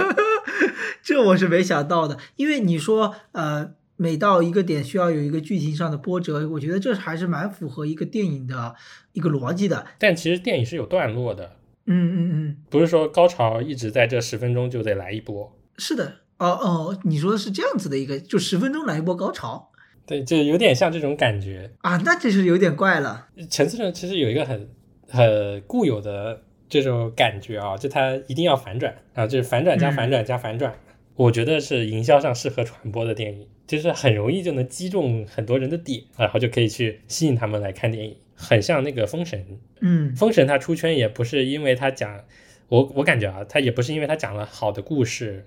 [1.02, 2.18] 这我是没想到的。
[2.36, 8.74] 因为你说呃，每到一个点需要有一个剧情上的波折，我觉得这还是蛮符合一个电影的
[9.14, 9.86] 一个逻辑的。
[9.98, 15.56] 但其实电影是有段落的，嗯嗯嗯，不是说高潮一直在这十分钟就得来一波。
[15.78, 16.16] 是的。
[16.38, 19.70] 哦哦，你说的是这样子的一个，就十分钟来一波高潮
[20.06, 21.70] 对，就有点像这种感觉。
[21.82, 23.28] 啊，那这是有点怪了。
[23.50, 24.68] 陈思诚其实有一个很
[25.06, 30.74] 很固有的这种感觉啊，就他一定要反转啊，就是反转加嗯反转加反转。
[31.14, 38.16] 我觉得是营销上适合传播的电影，就是很容易就能击中很多人的点，然后就可以去吸引他们来看电影。
[38.40, 39.38] 很像那个《封神》，
[39.80, 42.24] 嗯《封神》他出圈也不是因为他讲，
[42.68, 45.46] 我我感觉啊，他也不是因为他讲了好的故事，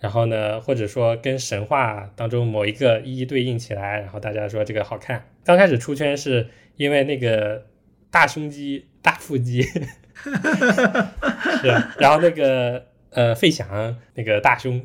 [0.00, 5.24] 然后呢，或者说跟神话当中某一个一一对应起来，然后大家说这个好看。
[5.44, 7.66] 刚开始出圈是因为那个
[8.10, 9.62] 大胸肌、大腹肌，
[10.22, 11.68] 是，
[11.98, 14.80] 然后那个呃费翔那个大胸，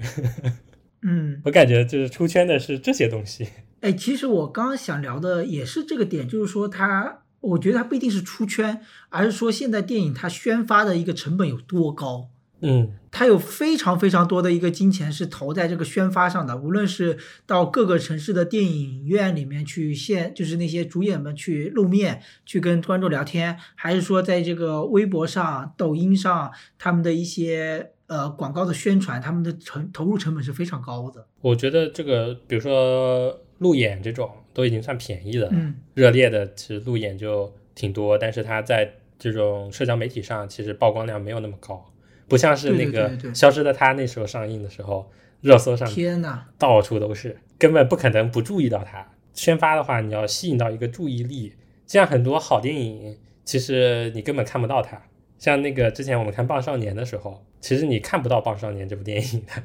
[1.04, 3.48] 嗯， 我感觉就是出圈的是这些东西。
[3.82, 12.30] 哎，其实我刚刚想聊的也是这个点，就是说它，我觉得它不一定是出圈，而是说现在电影它宣发的一个成本有多高。
[12.66, 31.28] 嗯，它有非常非常多的一个金钱是投在这个宣发上的，无论是到各个城市的电影院里面去现，就是那些主演们去露面，去跟观众聊天，还是说在这个微博上、抖音上，他们的一些呃广告的宣传，他们的成投入成本是非常高的。
[31.42, 35.52] 我觉得这个，比如说路演这种都已经算便宜的了。
[35.54, 41.92] 嗯热烈的其实路演就挺多，但是它在这种社交媒体上其实曝光量没有那么高，
[42.28, 49.08] 不像是那个消失的她》那时候上映的时候，热搜上天呐，到处都是，根本不可能不注意到它。
[49.34, 51.54] 宣发的话，你要吸引到一个注意力，
[51.88, 55.02] 像很多好电影，其实你根本看不到它。
[55.40, 59.64] 像那个之前我们看《棒少年》的时候，其实你看不到《棒少年》这部电影的。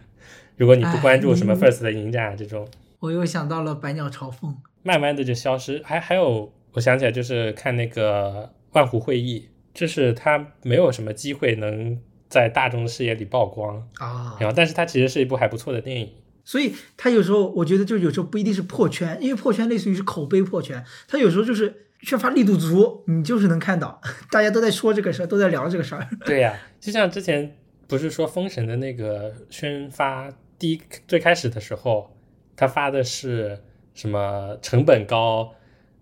[0.57, 2.69] 如果你不关注什么 First 的影展啊这种，
[2.99, 4.51] 我又想到了《百鸟朝凤》。
[4.89, 5.83] 慢慢的就消失。
[5.85, 16.11] 还还有，我想起来就是看那个万湖会议，就是他没有什么机会能在大众视野里曝光，啊，然后但是它其实是一部还不错的电影。
[16.45, 24.01] 所以他有时候我觉得就有时候不一定是破圈，因为破圈类似于是口碑破圈，他有时候就是缺乏力度足，你就是能看到
[24.33, 26.09] 大家都在说这个事儿，都在聊这个事儿。
[26.25, 27.55] 对呀、就像之前
[27.87, 32.17] 不是说《封神》的那个宣发，第一最开始的时候，
[32.57, 33.61] 他发的是
[33.99, 35.53] 什么成本高，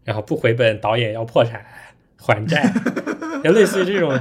[0.05, 1.65] 然后不回本，导演要破产
[2.15, 2.71] 还债，
[3.43, 4.21] 就类似于这种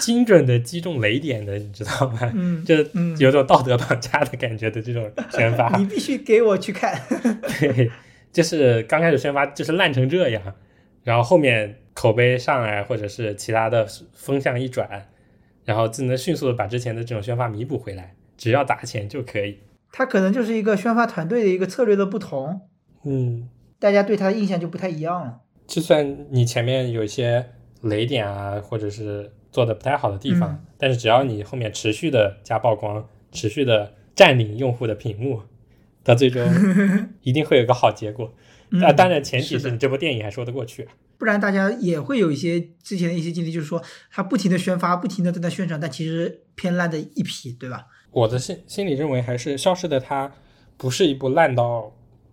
[0.00, 2.18] 精准的击中雷点的，你知道吗？
[2.34, 7.00] 嗯，就嗯有种道德绑架的感觉的这种宣发， 你必须给我去看。
[7.60, 7.88] 对，
[8.32, 10.42] 就是刚开始宣发就是烂成这样，
[11.04, 15.06] 然后后面口碑上来，或者是其他的风向一转，
[15.64, 19.60] 然后就能迅速的把之前的这种宣发弥补回来，只要砸钱就可以。
[19.94, 22.62] 他可能就是一个宣发团队的一个策略的不同，
[23.04, 23.48] 嗯，
[23.78, 25.40] 大家对他的印象就不太一样了。
[25.66, 27.50] 就算你前面有一些
[27.82, 35.42] 雷点啊，或者是做的不太好的地方，嗯但是只要你后面持续的加曝光，持续的占领用户的屏幕，
[36.02, 36.44] 到最终
[37.22, 38.32] 一定会有个好结果。
[38.70, 40.88] 那、嗯当然前提是你这部电影还说得过去。
[41.18, 43.80] 不然大家也会有一些之前的一些经历，就是说
[44.10, 47.86] 他不停的宣发，不停的在那宣传，但其实偏烂的一批，对吧？
[48.10, 50.28] 我的心心里认为，还是《消失的她》
[50.76, 51.92] 不是一部烂到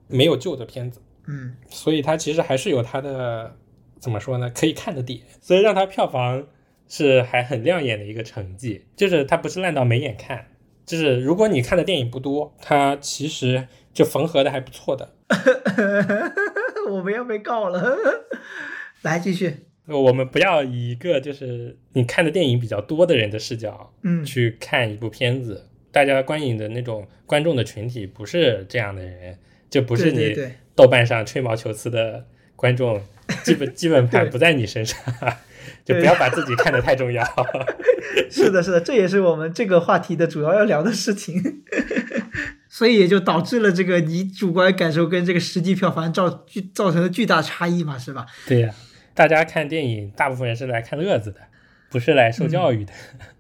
[0.09, 3.55] 没有旧的片子，嗯，所以它其实还是有它的
[3.99, 6.45] 怎么说呢，可以看的点，所以让它票房
[6.87, 10.47] 是还很亮眼的一个成绩，就是它不是烂到没眼看，
[10.85, 15.13] 就是如果你看的电影不多，它其实就缝合的还不错的。
[16.89, 17.95] 我们要被告了，
[19.03, 24.25] 来继续，我们不要以一个就是你看的电影比较多的人的视角嗯。
[24.25, 29.37] 去看一部片子，大家观影的那种观众的群体不是这样的人，
[29.69, 30.35] 就不是你
[30.75, 33.01] 豆瓣上吹毛求疵的观众，
[33.43, 34.97] 基本基本盘不在你身上，
[35.85, 37.23] 就不要把自己看得太重要。
[38.29, 41.41] 是的，是的，这也是我们这个话题的主要要聊的事情，
[42.67, 48.25] 所以也就导致了这个你主观感受跟这个实际票房造巨造成的巨大差异嘛，是吧？
[48.47, 48.73] 对呀、
[49.13, 51.39] 大家看电影，大部分人是来看乐子的，
[51.89, 52.93] 不是来受教育的。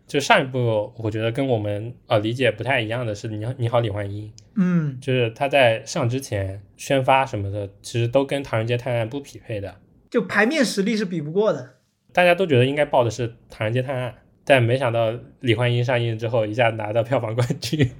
[0.09, 4.27] 就上一部，我觉得跟我们呃理解不太一样的是《你好，你好，李焕英》。
[4.55, 9.75] 嗯，就是他在上之前宣发什么的，其实都跟《唐人街探案》不匹配的。
[10.09, 11.75] 就牌面实力是比不过的。
[12.11, 14.09] 大家都觉得应该报的是《唐人街探案》，
[14.43, 17.91] 但没想到李焕英上映之后，一下拿到票房冠军。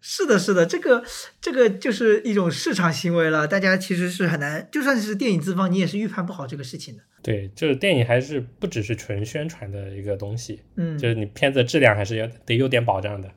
[0.00, 1.02] 是的，是的，这个
[1.40, 7.02] 这个就是一种市场行为了，大家其实是很难，就算是电影资方，你也是预判不好这个事情的。
[7.22, 13.28] 对，就是电影还是不只是纯宣传的一个东西，嗯，就是你片子质量还是要得有点保障的。《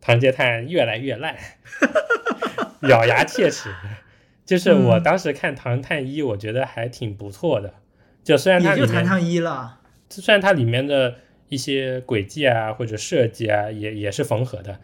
[0.00, 1.34] 唐人街探案》越来越烂，
[2.88, 3.70] 咬牙切齿。
[4.44, 7.72] 就是我嗯当时看《唐人探一》，我觉得还挺不错的。
[8.22, 9.80] 就虽然它也里面就唐探一了。
[10.10, 11.16] 虽然它里面的
[11.48, 14.78] 一些轨迹啊或者设计啊也也是缝合的，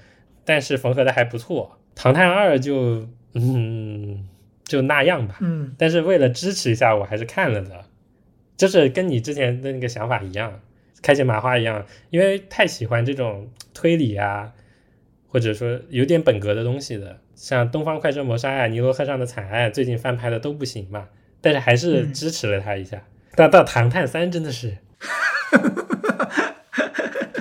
[0.45, 1.79] 但是缝合的还不错。
[1.95, 4.27] 唐探二就嗯
[4.65, 7.85] 就那样吧，嗯，但是为了支持一下，我还是看了的，
[8.57, 10.61] 就是跟你之前的那个想法一样，
[11.03, 14.53] 开心麻花一样，因为太喜欢这种推理啊，
[15.27, 21.09] 或者说有点本格的东西的，像《东方快车谋杀案》《尼罗河上的惨案》，最近翻拍的都不行嘛，
[21.41, 23.03] 但是还是嗯支持了他一下。
[23.35, 24.77] 但到《唐探三》真的是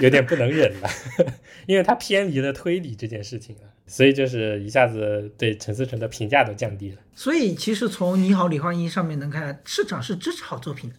[0.02, 0.90] 有点不能忍了，
[1.68, 6.98] 因为他偏离了推理这件事情了，所以就是一下子对陈思诚的评价都降低了。
[7.14, 10.96] 所以其实从《你好，李焕英》上面能看，市场是支持好作品的，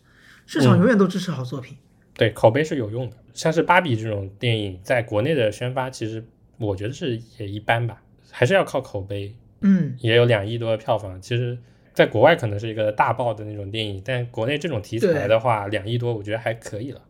[0.46, 1.76] 市场嗯永远都支持好作品。
[2.14, 3.16] 对，口碑是有用的。
[3.32, 6.22] 像是芭比这种电影，在国内的宣发，其实
[6.58, 9.34] 我觉得是也一般吧，还是要靠口碑。
[9.62, 11.56] 嗯，也有两亿多的票房，其实
[11.92, 17.00] 在国外可能是一个大爆的那种电影，但国内这种题材的话，两亿多我觉得还可以了。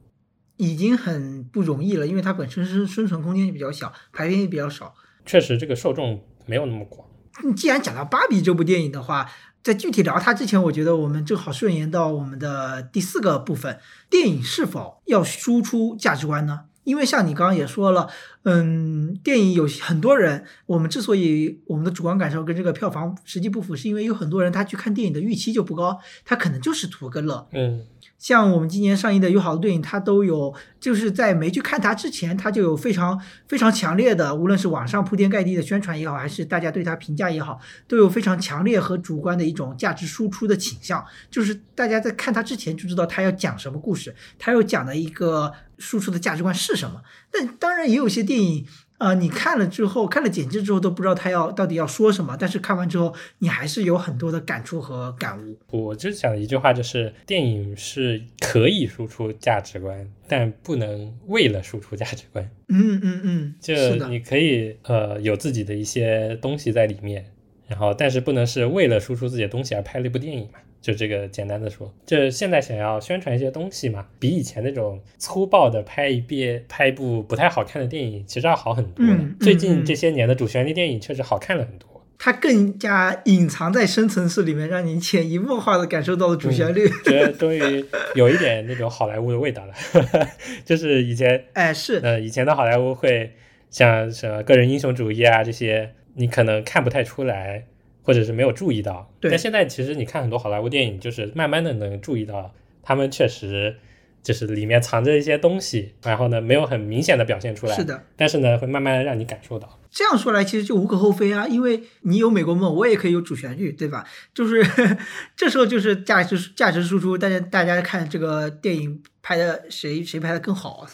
[0.61, 4.94] 已经很不容易了，因为它本身生生存空间也比较小，排片也比较少。
[5.24, 7.08] 确实，这个受众没有那么广。
[7.42, 9.26] 嗯既然讲到芭比这部电影的话，
[9.62, 13.78] 在具体聊它之前，我觉得我们正好顺延到我们的第四个部分：
[14.11, 16.64] 电影是否要输出价值观呢？
[16.84, 18.11] 因为像你刚刚也说了，
[18.45, 27.47] 嗯，电影有很多人，我们之所以我们的主观感受跟这个票房实际不符，是因为有很多人他去看电影的预期就不高，他可能就是图个乐。
[27.53, 27.84] 嗯，
[28.18, 41.05] 像我们今年上映的有好多电影，它都有，就是在没去看它之前，它就有非常非常强烈的，无论是网上铺天盖地的宣传也好，还是大家对它评价也好，都有非常强烈和主观的一种价值输出的倾向。
[41.30, 47.03] 就是大家在看它之前就知道它要讲什么故事，它要讲的一个输出的价值观是什么。
[47.31, 48.66] 但当然也有些电影。
[49.01, 55.59] 啊、你看了之后，看了简介之后都不知道他要到底要说什么，但是看完之后，你还是有很多的感触和感悟。
[55.70, 62.51] 我就想一句话，就是电影是可以输出价值观，但不能为了输出价值观。
[62.68, 63.74] 嗯嗯嗯，就
[64.09, 67.24] 你可以呃有自己的一些东西在里面，
[67.68, 70.59] 然后但是不能是为了输出自己的东西而拍了一部电影嘛。
[70.81, 79.12] 就这个简单的说，就是现在想要宣传一些东西嘛，比以前那种粗暴的拍一遍拍一部不太好看的电影，其实要好很多了。
[79.12, 81.89] 嗯嗯最近嗯这些年的主旋律电影确实好看了很多。
[82.22, 86.87] 它更加隐藏在深层次里面，让你潜移默化的感受到了主旋律。
[87.03, 87.83] 觉得终于
[88.14, 89.72] 有一点那种好莱坞的味道了，
[90.62, 93.33] 就是以前哎，是，呃，以前的好莱坞会
[93.70, 97.64] 像什么个人英雄主义啊这些，你可能看不太出来，
[98.03, 99.12] 或者是没有注意到。
[99.20, 103.76] 但现在其实你看很多好莱坞电影，就是慢慢的能注意到，他们确实
[104.22, 108.03] 就是里面藏着一些东西，然后呢没有很明显的表现出来，是的。
[108.16, 109.78] 但是呢会慢慢的让你感受到。
[109.90, 114.07] 这样说来，其实就无可厚非啊，因为你有美国梦，我也可以有主旋律，对吧？
[114.32, 114.64] 就是
[115.34, 120.86] 这时候就是价值价值输出，大家大家看这个电影拍的谁谁拍的更好。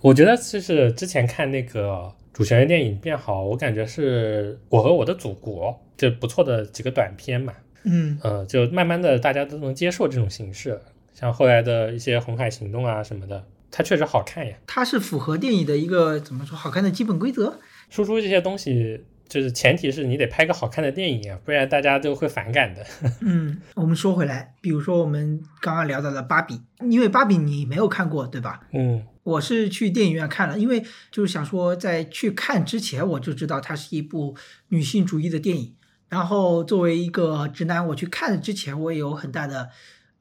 [0.00, 7.52] 我觉得就是之前看那个主旋律电影变好，我感觉是我和我的祖国，这不错的几个短片嘛。
[7.84, 10.80] 嗯，呃，就慢慢的大家都能接受这种形式，
[11.14, 14.54] 像后来的一些《红海行动》啊什么的，它确实好看呀。
[14.66, 17.58] 它是符合电影的一个怎么说好看的基本规则。
[17.88, 22.84] 输出这些东西，就是前提是你得拍个好看的电影啊，不然大家都会反感的。
[23.22, 28.66] 嗯，我们说回来，比如说我们刚刚聊到的芭比，因为芭比你没有看过对吧？
[28.72, 34.34] 嗯我是去电影院看了，因为就是想说，在去看之前我就知道它是一部
[34.68, 35.74] 女性主义的电影。
[36.08, 39.68] 然后作为一个直男，我去看之前我也有很大的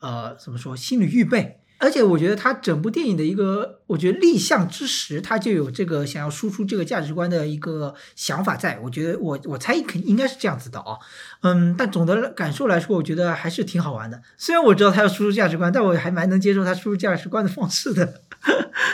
[0.01, 1.61] 呃怎么说心理预备。
[1.79, 8.77] 而且我觉得他整部电影的一个，我觉得立项之时，他就有这个想要输出这个价值观的一个想法在。
[8.79, 10.97] 我觉得我我猜肯应该是这样子的啊，
[11.41, 14.21] 嗯，但总的感受来说，我觉得还是挺好玩的。
[14.37, 18.21] 虽然我知道他要输出价值观，但我还蛮能接受他输出价值观的方式的。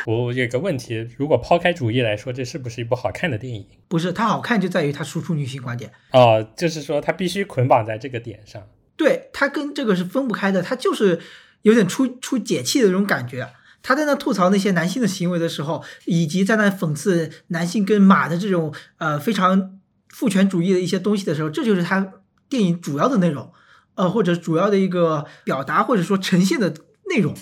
[0.05, 3.65] 我有个问题，如果抛开主义来说，这是不是一部好看的电影？
[3.87, 5.91] 不是，它好看就在于它输出女性观点。
[6.11, 8.61] 哦，就是说它必须捆绑在这个点上。
[8.97, 11.19] 对，它跟这个是分不开的，它就是
[11.65, 13.49] 有点出出解气的那种感觉。
[13.81, 22.13] 他在那吐槽那些男性的行为的时候，以及在那讽刺男性跟马的这种呃非常父权主义的一些东西的时候，这就是他
[22.47, 23.51] 电影主要的内容，
[23.95, 26.73] 呃，或者主要的一个表达或者说呈现的
[27.09, 27.35] 内容，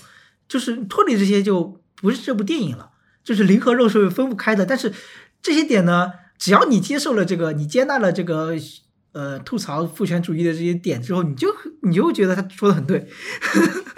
[0.47, 2.91] 就是脱离这些就不是这部电影了，
[3.23, 4.65] 就是灵和肉是分不开的。
[4.65, 4.93] 但是
[5.41, 8.55] 这些点呢，只要你接受了这个，你接纳了这个。
[9.13, 11.47] 呃，吐槽父权主义的这些点之后，你就
[11.83, 13.07] 你就会觉得他说的很对，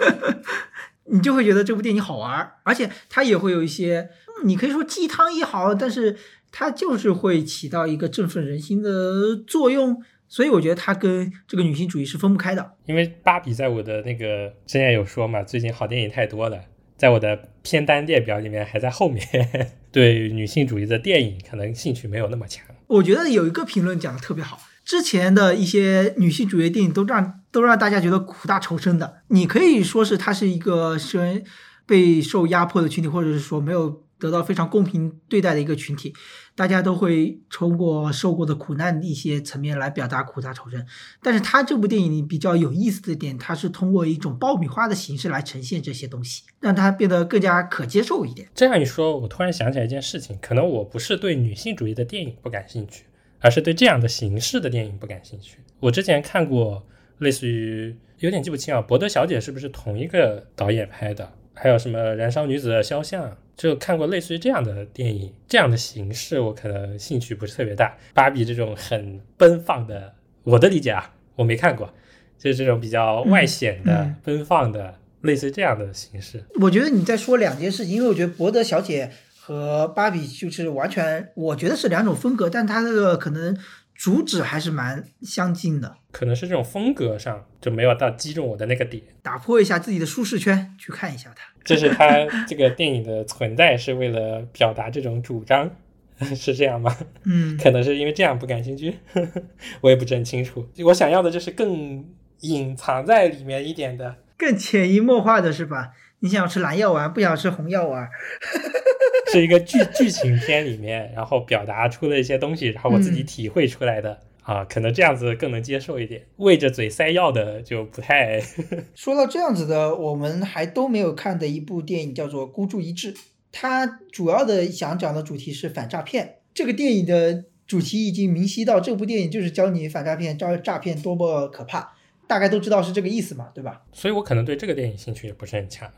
[1.10, 4.10] 你就会觉得这部电影好玩，而且它也会有一些，
[4.44, 6.16] 你可以说鸡汤也好，但是
[6.52, 12.74] 它就是会起到一个振奋人心的作用，所以我觉得它跟这个女性主义是分不开的。
[12.84, 16.60] 因为芭比在我的那个之前有说嘛，最近好电影太多了，
[16.98, 19.26] 在我的片单列表里面还在后面，
[19.90, 22.66] 对女性主义的电影可能兴趣没有那么强。
[22.88, 24.60] 我觉得有一个评论讲的特别好。
[24.86, 31.42] 之前的一些女性主义电影都让都让大家觉得苦大仇深的，你可以说是她是一个是
[31.84, 36.14] 被受压迫的群体，或者是说没有得到非常公平对待的一个群体，
[36.54, 40.86] 大家都会通过受过的苦难一些层面来表达苦大仇深。
[41.20, 48.48] 但是她这部电影里比较有意思的点，它是通过一种爆米花的形式来呈现这些东西，让它变得更加可接受一点。
[48.54, 53.02] 这样一说，我突然想起来一件事情，可能我不是对女性主义的电影不感兴趣。
[53.40, 55.58] 而是对这样的形式的电影不感兴趣。
[55.80, 56.86] 我之前看过
[57.18, 61.32] 类似于有点记不清啊，《博德小姐》是不是同一个导演拍的？
[61.54, 63.30] 还有什么《燃烧女子的肖像》？
[63.56, 67.96] 就看过类似于这样的电影，这样的形式我可能兴趣不是特别大。
[68.12, 71.94] 芭比这种很奔放的，我的理解啊，我没看过，
[72.38, 76.44] 就是这种比较外显的、奔放的，类似于这样的形式。
[76.60, 79.06] 我觉得你在说两件事情，因为我觉得《博德小姐》。
[79.46, 83.56] 和芭比就是完全，我觉得是两种风格，但它这个可能
[83.94, 85.98] 主旨还是蛮相近的。
[86.10, 91.44] 可能是这种风格上就没有到击中我的那个点，打破一下自己的舒适圈，去看一下它。
[91.62, 95.70] 这是它这个电影的存在是为了表达这种主张，
[96.34, 96.96] 是这样吗？
[97.22, 98.96] 嗯，可能是因为这样不感兴趣，
[99.80, 100.68] 我也不是很清楚。
[100.86, 102.04] 我想要的就是更
[102.40, 105.92] 隐藏在里面一点的，更潜移默化的是吧？
[106.20, 108.08] 你想吃蓝药丸，不想吃红药丸。
[109.32, 116.24] 是一个剧剧情片里面，然后表达出了一些东西，然后我自己体会出来的啊，可能这样子更能接受一点。
[116.36, 118.40] 喂着嘴塞药的就不太。
[118.94, 123.12] 说到这样子的，我们还都没有看的一部电影叫做《孤注一掷》，
[123.50, 126.36] 它主要的想讲的主题是反诈骗。
[126.54, 131.94] 这个电影的主题已经明晰到，这部电影就是教你反诈骗、招诈骗多么可怕，
[132.28, 133.82] 大概都知道是这个意思嘛，对吧？
[133.92, 135.90] 所以我可能对这个电影兴趣也不是很强。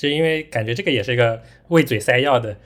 [0.00, 2.56] 就因为感觉这个也是一个喂嘴塞药的，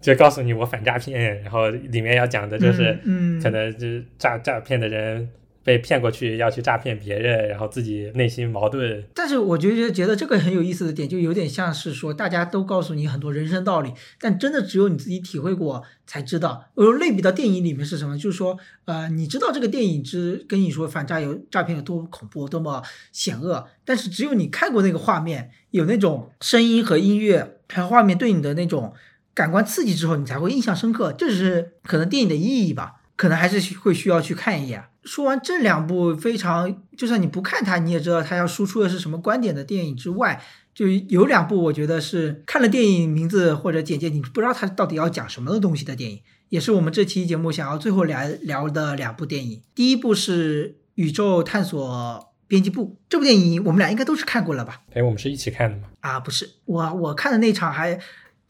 [0.00, 5.28] 就告诉你我反诈骗，然后里面要讲的就是，嗯，可能就是诈诈骗的人
[5.62, 9.04] 被骗过去要去诈骗别人，然后自己内心矛盾。
[9.14, 16.70] 但是我觉得觉得这个很有意思的点，就有点像是说大家都告诉你很多人生道理，但真的只有你自己体会过才知道。
[16.74, 18.18] 我类比到电影里面是什么？
[18.18, 22.82] 就是说，呃，你知道这个电影之跟你说反诈有诈骗有多恐怖、多么
[23.12, 25.50] 险恶，但是只有你看过那个画面。
[25.70, 28.92] 有那种声音和音乐还有画面对你的那种
[29.32, 31.12] 感官刺激之后，你才会印象深刻。
[31.12, 32.99] 这是可能电影的意义吧？
[33.20, 34.82] 可能还是会需要去看一眼。
[35.04, 40.42] 说完这两部非常，就算你不看它，你也知道它要输出的是什么观点的电影之外，
[40.74, 49.62] 就有两部我觉得是看了电影名字或者简介，你不知道它到底要讲什么的东西的电影，也是我们这期节目想要最后来聊的两部电影。
[49.74, 52.26] 第一部是《宇宙探索》。
[52.50, 54.82] 编辑部这部电影，我们俩应该都是看过了吧？
[54.92, 55.84] 哎，我们是一起看的吗？
[56.00, 57.96] 啊，不是，我我看的那场还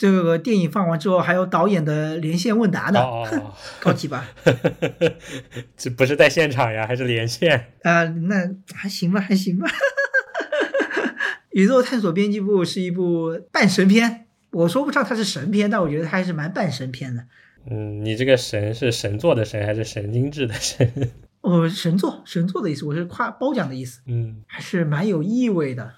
[0.01, 2.99] 这个电影放完之后，还有导演的连线问答呢。
[2.99, 4.27] 哦，高级吧？
[5.77, 7.75] 这不是在现场呀，还是连线？
[7.83, 9.69] 啊，那还行吧，还行吧。
[11.53, 17.27] 宇宙探索编辑部是一部半神片，我说不上它是神片，但我觉得它还是蛮半神片的。
[17.71, 21.13] 嗯，你这个神是神作的神还是神经质的神？
[21.43, 25.93] 哦，神作神作的意思，我是夸褒奖的意思，嗯，还是蛮有意味的。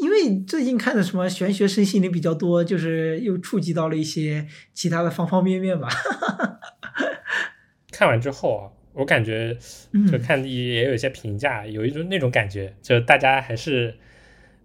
[0.00, 5.88] 因为最近看的什么玄学身心灵比较多，就是又触及到了一些其他的方方面面吧。
[7.92, 9.60] 看完之后啊，我感觉就
[9.92, 13.94] 嗯看也有一些评价，有一种那种感觉，就大家还是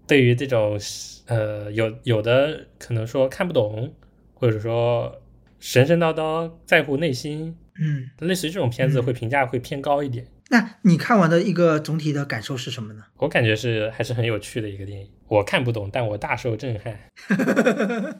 [0.07, 0.79] 对于这种
[1.27, 3.93] 呃有有的可能说看不懂，
[4.33, 5.21] 或者说
[5.59, 10.25] 神神叨叨在乎内心，嗯，类似于这种片子嗯会评价会偏高一点。
[10.49, 13.03] 那你看完的一个总体的感受是什么呢？
[13.17, 17.11] 我感觉是还是很有趣的一个电影，我看不懂，但我大受震撼。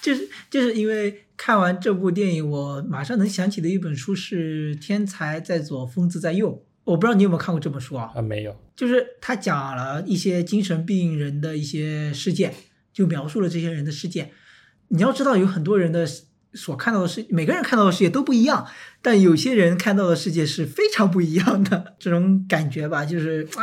[0.00, 6.52] 就是就是因为看完这部电影，我马上能想起的一本书是《天才在左，疯子在右》。
[6.84, 8.12] 我不知道你有没有看过这本书啊？
[8.14, 12.54] 啊，没有，就是他讲了一些精神病人的一些事件，
[12.92, 14.30] 就描述了这些人的事件。
[14.88, 16.06] 你要知道，有很多人的
[16.56, 18.66] 所看到的世，每个人看到的世界都不一样，
[19.02, 21.94] 但有些人看到的世界是非常不一样的。
[21.98, 23.62] 这种感觉吧，就是啊，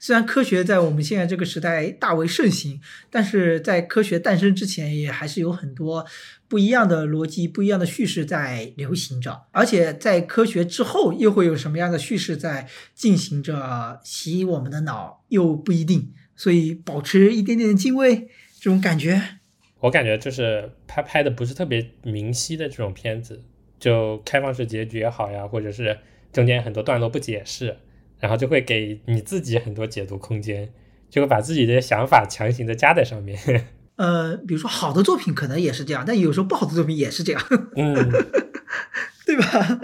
[0.00, 6.06] 虽然科学在我们现在这个时代大为盛行，但是在科学诞生之前，也还是有很多
[6.48, 9.42] 不一样的逻辑、不一样的叙事在流行着。
[9.52, 16.12] 而且在科学之后，又会有什么样的叙事在进行着，洗我们的脑，又不一定。
[16.34, 18.28] 所以保持一点点的敬畏，
[18.60, 19.35] 这种感觉。
[19.80, 23.42] 我感觉就是他拍的不是特别明晰的这种片子，
[23.78, 25.98] 就开放式结局也好呀，或者是
[26.32, 27.76] 中间很多段落不解释，
[28.18, 30.72] 然后就会给你自己很多解读空间，
[31.10, 33.38] 就会把自己的想法强行的加在上面。
[33.96, 37.42] 呃，比如说好的作品可能也是这样，但有时候不好的作品也是这样，
[37.76, 37.94] 嗯，
[39.24, 39.80] 对吧？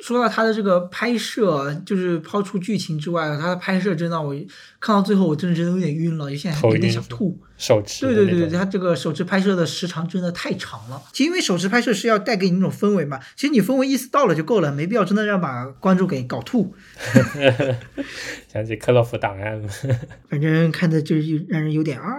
[0.00, 4.34] 说到他的这个拍摄，就是抛出剧情之外，他的拍摄真的我
[4.78, 7.38] 看到最后，我真的真的有点晕了，有些有点想吐。
[7.56, 8.48] 手持对对对。
[8.50, 11.02] 他这个手持拍摄的时长真的太长了。
[11.12, 16.74] 其实因为手持拍摄是要带给你那种氛围嘛，其实你氛围意思到了就够了，没必要真的要把观众给搞吐。
[18.52, 19.68] 想起克洛夫档案了，
[20.28, 22.12] 反正看的就是让人有点啊，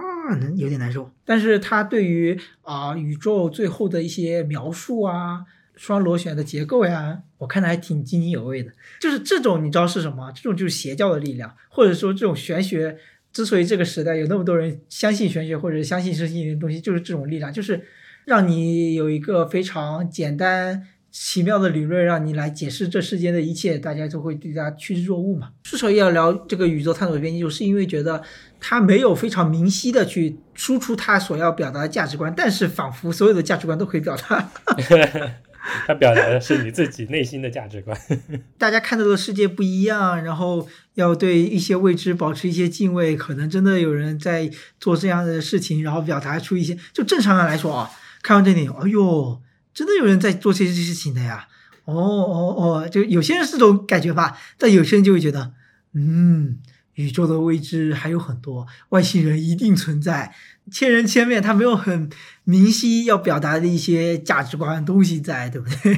[0.55, 1.11] 有点难受。
[1.23, 5.45] 但是他对于啊、宇宙最后的一些描述啊，
[5.77, 8.71] 双螺旋的结构呀，我看的还挺津津有味的。
[8.99, 10.29] 就是这种你知道是什么？
[10.35, 12.97] 这种就是邪教的力量，或者说这种玄学。
[13.33, 17.79] 之所以这个时代有那么多人相信玄学或者相信身心灵的东西，就是这种力量，就是
[18.25, 25.51] 让你有一个非常简单奇妙的理论，让你来解释这世间的一切，大家就会对它趋之若鹜嘛。
[25.61, 28.19] 之所以要聊这个宇宙探索的编辑，就是因为觉得
[28.59, 34.49] 他没有非常明晰的去输出他所要表达的价值观，但是仿佛所有的价值观都可以表达。
[35.85, 37.97] 他表达的是你自己内心的价值观。
[38.57, 44.49] 大家看到的世界不一样，然后要对一些未知保持一些敬畏，可能真的有人在
[44.79, 47.91] 做这样的事情，然后表达出一些，就正常人来说啊，
[48.21, 49.41] 看完这电影，哎呦，
[49.73, 51.47] 真的有人在做这些事情的呀，
[51.85, 55.53] 哦哦哦，就有些人是这种感觉吧，但有些人就会觉得，
[55.93, 56.57] 嗯，
[56.95, 60.33] 宇宙的未知还有很多，外星人一定存在，
[60.71, 62.09] 千人千面，他没有很
[62.49, 65.93] 明晰要表达的一些价值观东西在，对不对？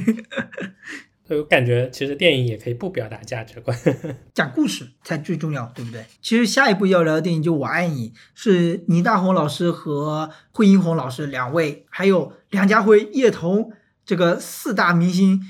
[1.24, 3.78] 所 以我感觉其实电影也可以不表达价值观。
[4.34, 6.04] 讲故事才最重要，对不对？
[6.20, 13.70] 其实下一部要聊的电影就《我爱你》，是倪大红老师和惠英红老师两位，还有梁家辉、叶童
[14.04, 15.40] 这个四大明星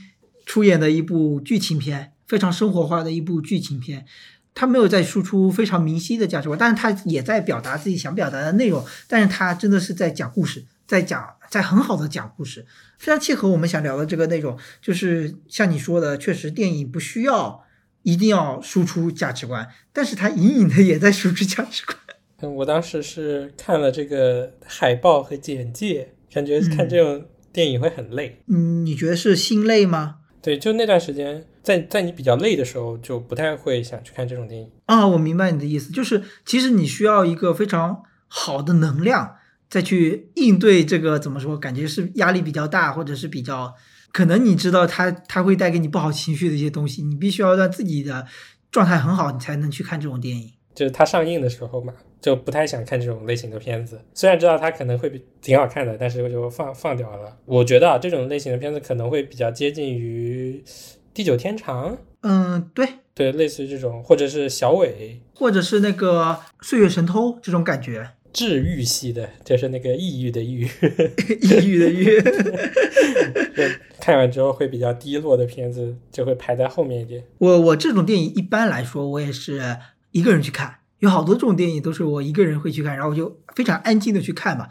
[0.45, 4.05] 出演的一部剧情片，非常生活化的一部剧情片。
[4.53, 8.85] 他没有在输出非常明晰的价值观，但是他也在表达自己想表达的内容。
[9.09, 12.67] 但是他真的是在讲故事，在讲，在很好的讲故事，
[12.99, 14.59] 非常契合我们想聊的这个内容。
[14.83, 17.63] 就是像你说的，确实电影不需要
[18.03, 21.97] 一定要输出价值观，但是它隐隐的也在输出价值观。
[22.41, 28.43] 嗯我当时是看了这个海报和简介，感觉看这种电影会很累。
[28.49, 30.17] 嗯，你觉得是心累吗？
[30.43, 34.69] 对，就那段时间，在在你比较累的时候，就不太会想去看这种电影。
[34.87, 39.37] 啊，我明白你的意思，就是其实你需要一个非常好的能量，
[39.71, 43.73] 再去应对这个怎么说，感觉是压力比较大，或者是比较
[44.13, 48.27] 可能你知道它它会带给你不好情绪的一些东西，你必须要让自己的
[48.73, 50.53] 状态很好，你才能去看这种电影。
[50.75, 54.01] 就是它上映的时候嘛，就不太想看这种类型的片子。
[54.15, 57.37] 虽然知道它可能会比挺好看的，但是我就放放掉了。
[57.45, 60.63] 我觉得啊，这种类型的片子可能会比较接近于
[61.13, 61.93] 《地久天长》，
[62.23, 70.65] 嗯，对，对，类似于这种，或者是小伟或者是那个《岁月神偷》这种感觉，治愈系的，就是那个抑郁的抑郁，
[71.43, 72.21] 抑郁的郁。
[73.57, 73.63] 就
[74.01, 77.25] 看完之后会比较低落的片子就会排在后面一点。
[77.39, 79.77] 我我这种电影一般来说，我也是
[80.13, 84.69] 一个人去看，有好多这种电影都是我一个人会去看，然后我就非常安静的去看嘛。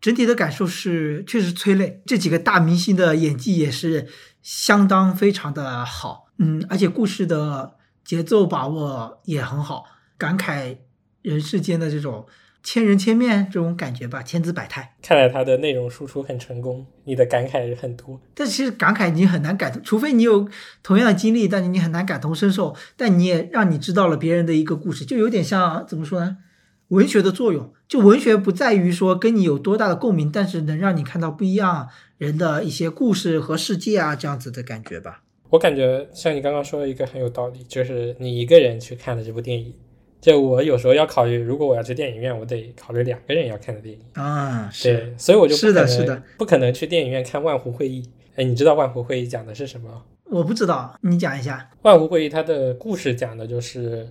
[0.00, 4.08] 整体的感受是确实催泪，这几个大明星的演技也是
[4.42, 7.74] 相当非常的好，嗯，而且故事的
[8.04, 9.84] 节奏把握也很好，
[10.18, 10.78] 感慨
[11.22, 12.26] 人世间的这种
[12.62, 14.94] 千人千面这种感觉吧，千姿百态。
[15.02, 18.20] 看来他的内容输出很成功，你的感慨也很多。
[18.34, 20.48] 但其实感慨你很难感同，除非你有
[20.82, 22.76] 同样的经历，但是你很难感同身受。
[22.96, 26.38] 但你也让你知道了别人的一个故事，就有点像怎么说呢？
[26.88, 35.22] 文学的作用，就文学不在于说跟你有多大的共鸣，但是能让你看到不一样人的一些故事和世界啊，这样子的感觉吧。
[35.48, 39.74] 我感觉像你刚刚说的一个很有道理，就是你一个人去看的这部电影。
[40.22, 44.70] 就我有时候要考虑，如果我要去电影院，我得考虑两个人要看的电影啊。
[44.80, 48.02] 对，所以我就不可能是的，不可能去电影院看《万湖会议》。
[48.36, 50.04] 哎，你知道《万湖会议》讲的是什么？
[50.30, 51.68] 我不知道，你讲一下。
[51.82, 54.08] 《万湖会议》它的故事讲的就是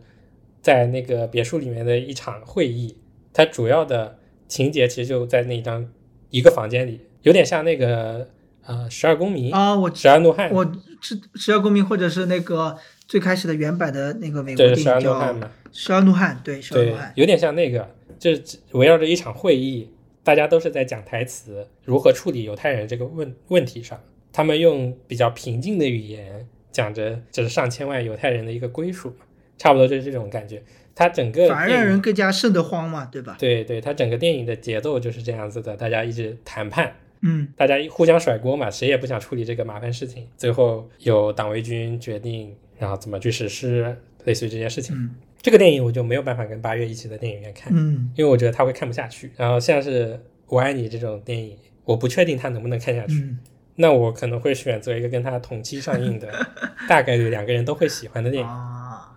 [0.61, 2.97] 在那个别墅里面的一场会议，
[3.31, 4.19] 它主要的
[4.49, 5.89] 情节其实就在那张
[6.29, 8.27] 一个房间里，有点像那个
[8.65, 10.69] 呃《十二公民》啊，我十二怒汉，我
[11.01, 15.37] 是《十二公民》或者是那个最开始的原版的那个美国电影叫。
[15.73, 18.41] 十二怒汉，对，十二怒汉有点像那个，就是
[18.71, 19.89] 围绕着一场会议，
[20.21, 23.99] 大家都是在讲台词，如何处理犹太人这个问问题上。
[24.33, 29.25] 他们用比较平静的语言讲着，就是上千万犹太人的一个归属嘛，
[29.57, 30.61] 差不多就是这种感觉。
[30.93, 33.35] 他整个反而让人更加瘆得慌嘛，对吧？
[33.39, 40.27] 对对，他整个电影的节奏就是这样子的，大家一直谈判，嗯，大家互相甩锅嘛，谁也不想处理这个麻烦事情。
[40.37, 43.95] 最后有党卫军决定，然后怎么去实施，
[44.25, 45.09] 类似于这件事情。
[45.41, 49.31] 这个电影我就没有办法跟八月一起在电影院看，嗯，因为我觉得他会看不下去。
[49.35, 53.35] 然后像是我爱你这种电影，我不确定他能不能看下去，
[53.75, 56.27] 那我可能会选择一个跟他同期上映的，
[56.87, 58.49] 大概率两个人都会喜欢的电影。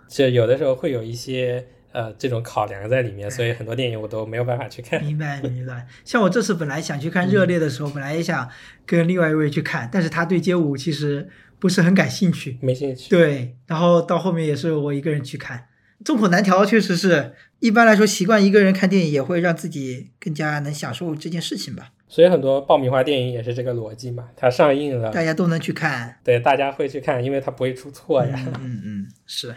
[0.09, 5.03] 就有的时候会有一些呃这种考量在里面，所以很多电影我都没有办法去看。
[5.03, 5.87] 明白明白。
[6.05, 8.47] 像我这次本来想去看《热烈》的时候，本来也想
[8.85, 13.09] 跟另外一位去看，但是他对街舞其实不是很感兴趣，没兴趣。
[13.09, 15.69] 对，然后到后面也是我一个人去看。
[16.05, 21.93] 众口难调，确实是一般来说，习惯一个人看电影也会让自己更加能享受这件事情吧。
[22.09, 28.39] 所以很多爆米花电影也是这个逻辑嘛，它上映了，大家都能去看，对，大家会去看，因为它不会出错呀。
[28.61, 29.55] 嗯嗯，是，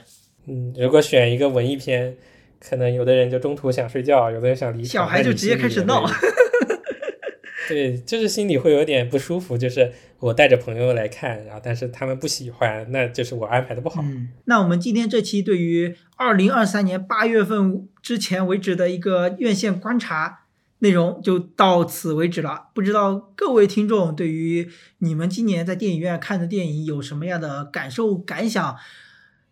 [0.47, 2.15] 嗯，如果选一个文艺片，
[2.59, 6.09] 可能有的人就中途想睡觉，有的人想离场，小孩就直接开始闹。
[7.67, 14.01] 对，就是心里会有点不舒服，就是我带着朋友来看，然后但是他们不喜欢，那就是我安排的不好。
[14.01, 20.43] 嗯，那我们今天这期对于二零二三年八月份之前为止的一个院线观察
[20.79, 22.69] 内容就到此为止了。
[22.73, 24.69] 不知道各位听众对于
[24.99, 28.77] 你们今年在电影院看的电影有什么样的感受感想？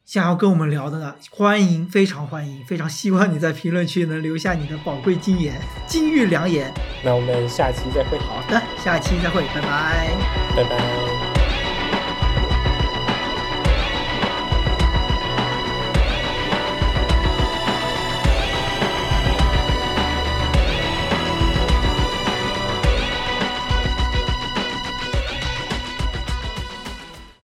[0.05, 6.71] 想要跟我们聊的呢，欢迎，非常欢迎，非常希望你在评论区能留下你的宝贵金言、金玉良言。
[7.03, 8.17] 那我们下期再会。
[8.19, 10.15] 好的，下期再会，拜拜，
[10.55, 11.24] 拜拜。